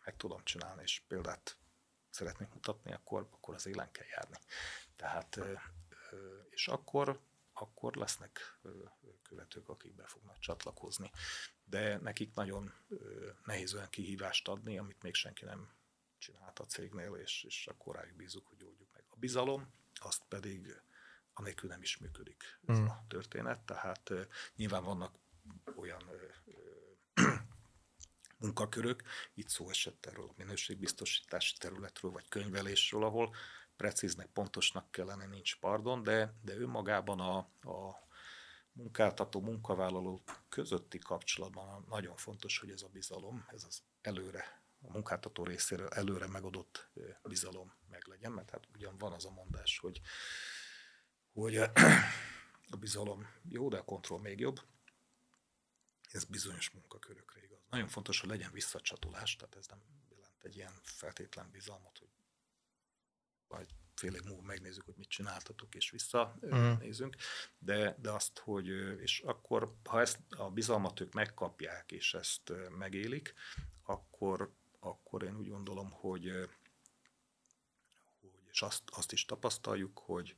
meg 0.05 0.15
tudom 0.15 0.43
csinálni, 0.43 0.81
és 0.81 1.01
példát 1.07 1.57
szeretnék 2.09 2.53
mutatni, 2.53 2.93
akkor, 2.93 3.27
akkor 3.31 3.53
az 3.55 3.65
élen 3.65 3.91
kell 3.91 4.05
járni. 4.05 4.37
Tehát, 4.95 5.39
és 6.49 6.67
akkor, 6.67 7.19
akkor 7.53 7.95
lesznek 7.95 8.59
követők, 9.21 9.69
akik 9.69 9.95
be 9.95 10.07
fognak 10.07 10.39
csatlakozni. 10.39 11.11
De 11.63 11.97
nekik 11.97 12.33
nagyon 12.33 12.73
nehéz 13.45 13.73
olyan 13.73 13.89
kihívást 13.89 14.47
adni, 14.47 14.77
amit 14.77 15.03
még 15.03 15.13
senki 15.13 15.45
nem 15.45 15.73
csinált 16.17 16.59
a 16.59 16.65
cégnél, 16.65 17.13
és, 17.13 17.43
és 17.43 17.67
akkor 17.67 17.95
rájuk 17.95 18.15
bízunk, 18.15 18.47
hogy 18.47 18.63
oldjuk 18.63 18.89
meg. 18.93 19.05
A 19.09 19.15
bizalom, 19.15 19.73
azt 19.93 20.23
pedig 20.27 20.81
anélkül 21.33 21.69
nem 21.69 21.81
is 21.81 21.97
működik 21.97 22.43
ez 22.65 22.79
mm. 22.79 22.85
a 22.85 23.03
történet, 23.07 23.59
tehát 23.59 24.09
uh, 24.09 24.21
nyilván 24.55 24.83
vannak 24.83 25.15
olyan 25.75 26.03
uh, 26.03 27.33
munkakörök, 28.41 29.03
itt 29.33 29.49
szó 29.49 29.69
esett 29.69 30.05
erről 30.05 30.27
a 30.29 30.33
minőségbiztosítási 30.37 31.57
területről, 31.57 32.11
vagy 32.11 32.27
könyvelésről, 32.29 33.03
ahol 33.03 33.35
precíznek, 33.75 34.27
pontosnak 34.27 34.91
kellene, 34.91 35.25
nincs 35.25 35.59
pardon, 35.59 36.03
de, 36.03 36.33
de 36.41 36.55
önmagában 36.55 37.19
a, 37.19 37.37
a 37.69 38.07
munkáltató, 38.71 39.41
munkavállaló 39.41 40.23
közötti 40.49 40.99
kapcsolatban 40.99 41.85
nagyon 41.89 42.15
fontos, 42.15 42.59
hogy 42.59 42.69
ez 42.69 42.81
a 42.81 42.87
bizalom, 42.87 43.45
ez 43.47 43.63
az 43.63 43.83
előre 44.01 44.59
a 44.83 44.91
munkáltató 44.91 45.43
részéről 45.43 45.87
előre 45.87 46.27
megadott 46.27 46.89
bizalom 47.23 47.73
meglegyen, 47.89 48.31
mert 48.31 48.49
hát 48.49 48.67
ugyan 48.73 48.97
van 48.97 49.11
az 49.11 49.25
a 49.25 49.31
mondás, 49.31 49.79
hogy, 49.79 50.01
hogy 51.33 51.55
a 52.69 52.77
bizalom 52.79 53.27
jó, 53.47 53.69
de 53.69 53.77
a 53.77 53.83
kontroll 53.83 54.19
még 54.19 54.39
jobb. 54.39 54.61
Ez 56.11 56.23
bizonyos 56.23 56.69
munkakörökre 56.69 57.43
igaz. 57.43 57.59
Nagyon 57.69 57.87
fontos, 57.87 58.19
hogy 58.19 58.29
legyen 58.29 58.51
visszacsatolás, 58.51 59.35
tehát 59.35 59.55
ez 59.55 59.67
nem 59.67 59.79
jelent 60.09 60.43
egy 60.43 60.55
ilyen 60.55 60.73
feltétlen 60.83 61.49
bizalmat, 61.51 61.97
hogy 61.97 62.09
vagy 63.51 63.75
fél 63.95 64.13
év 64.13 64.23
múlva 64.23 64.41
megnézzük, 64.41 64.85
hogy 64.85 64.97
mit 64.97 65.09
csináltatok, 65.09 65.75
és 65.75 65.89
visszanézünk, 65.89 67.15
uh-huh. 67.15 67.55
de, 67.59 67.95
de 67.99 68.11
azt, 68.11 68.39
hogy, 68.39 68.67
és 69.01 69.19
akkor, 69.19 69.75
ha 69.83 69.99
ezt 69.99 70.19
a 70.29 70.49
bizalmat 70.49 70.99
ők 70.99 71.13
megkapják, 71.13 71.91
és 71.91 72.13
ezt 72.13 72.53
megélik, 72.77 73.33
akkor, 73.83 74.53
akkor 74.79 75.23
én 75.23 75.35
úgy 75.35 75.49
gondolom, 75.49 75.91
hogy, 75.91 76.31
hogy 78.19 78.31
és 78.51 78.61
azt, 78.61 78.83
azt 78.85 79.11
is 79.11 79.25
tapasztaljuk, 79.25 79.99
hogy, 79.99 80.35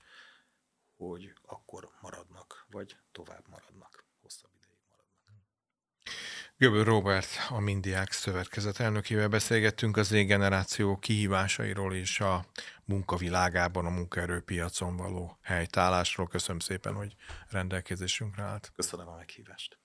hogy 1.09 1.33
akkor 1.45 1.89
maradnak, 2.01 2.65
vagy 2.69 2.97
tovább 3.11 3.43
maradnak, 3.49 4.05
hosszabb 4.21 4.51
ideig 4.55 4.79
maradnak. 4.89 5.43
Göböl 6.57 6.83
Robert, 6.83 7.29
a 7.49 7.59
Mindiák 7.59 8.11
Szövetkezet 8.11 8.79
elnökével 8.79 9.27
beszélgettünk 9.27 9.97
az 9.97 10.09
generáció 10.09 10.97
kihívásairól 10.97 11.95
és 11.95 12.19
a 12.19 12.45
munkavilágában, 12.85 13.85
a 13.85 13.89
munkaerőpiacon 13.89 14.97
való 14.97 15.37
helytállásról. 15.41 16.27
Köszönöm 16.27 16.59
szépen, 16.59 16.93
hogy 16.93 17.15
rendelkezésünkre 17.49 18.43
állt. 18.43 18.71
Köszönöm 18.75 19.07
a 19.07 19.15
meghívást. 19.15 19.82